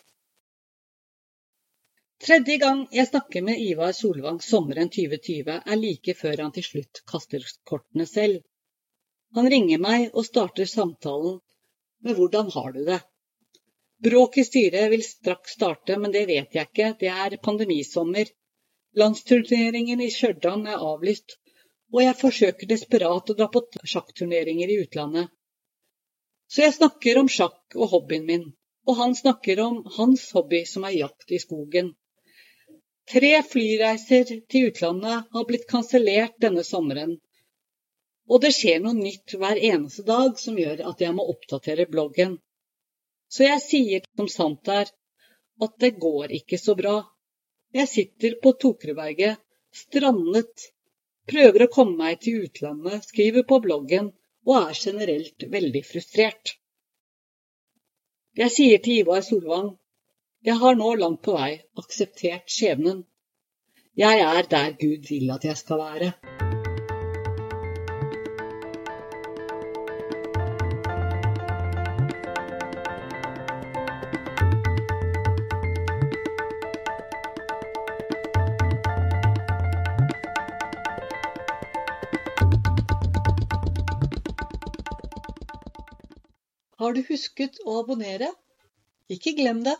[2.21, 6.99] Tredje gang jeg snakker med Ivar Solvang sommeren 2020, er like før han til slutt
[7.09, 8.43] kaster kortene selv.
[9.33, 11.39] Han ringer meg og starter samtalen
[12.05, 13.07] med 'hvordan har du det'?
[14.05, 18.29] Bråk i styret vil straks starte, men det vet jeg ikke, det er pandemisommer.
[19.01, 21.37] Landsturneringen i Stjørdal er avlyst,
[21.93, 23.63] og jeg forsøker desperat å dra på
[23.95, 25.33] sjakkturneringer i utlandet.
[26.47, 28.45] Så jeg snakker om sjakk og hobbyen min,
[28.85, 31.95] og han snakker om hans hobby, som er jakt i skogen.
[33.11, 37.17] Tre flyreiser til utlandet har blitt kansellert denne sommeren,
[38.31, 42.37] og det skjer noe nytt hver eneste dag som gjør at jeg må oppdatere bloggen.
[43.27, 44.87] Så jeg sier som sant er,
[45.65, 46.95] at det går ikke så bra.
[47.75, 49.43] Jeg sitter på Tokreberget,
[49.75, 50.71] strandet,
[51.27, 54.13] prøver å komme meg til utlandet, skriver på bloggen
[54.47, 56.55] og er generelt veldig frustrert.
[58.39, 59.73] Jeg sier til Ivar Solvang,
[60.41, 63.03] jeg har nå langt på vei akseptert skjebnen.
[63.97, 66.13] Jeg er der Gud vil at jeg skal være.
[86.81, 88.31] Har du husket å abonnere?
[89.13, 89.77] Ikke glem det.